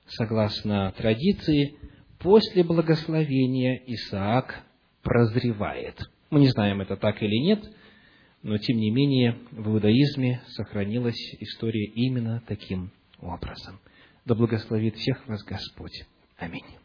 согласно 0.07 0.93
традиции, 0.97 1.76
после 2.19 2.63
благословения 2.63 3.82
Исаак 3.86 4.63
прозревает. 5.03 5.99
Мы 6.30 6.39
не 6.39 6.47
знаем, 6.47 6.82
это 6.82 6.95
так 6.95 7.21
или 7.21 7.36
нет, 7.38 7.63
но 8.44 8.58
тем 8.58 8.78
не 8.78 8.91
менее 8.91 9.39
в 9.52 9.70
иудаизме 9.70 10.41
сохранилась 10.50 11.36
история 11.39 11.86
именно 11.86 12.44
таким 12.46 12.91
образом. 13.20 13.80
Да 14.26 14.36
благословит 14.36 14.96
всех 14.98 15.28
вас 15.28 15.44
Господь. 15.44 16.06
Аминь. 16.38 16.82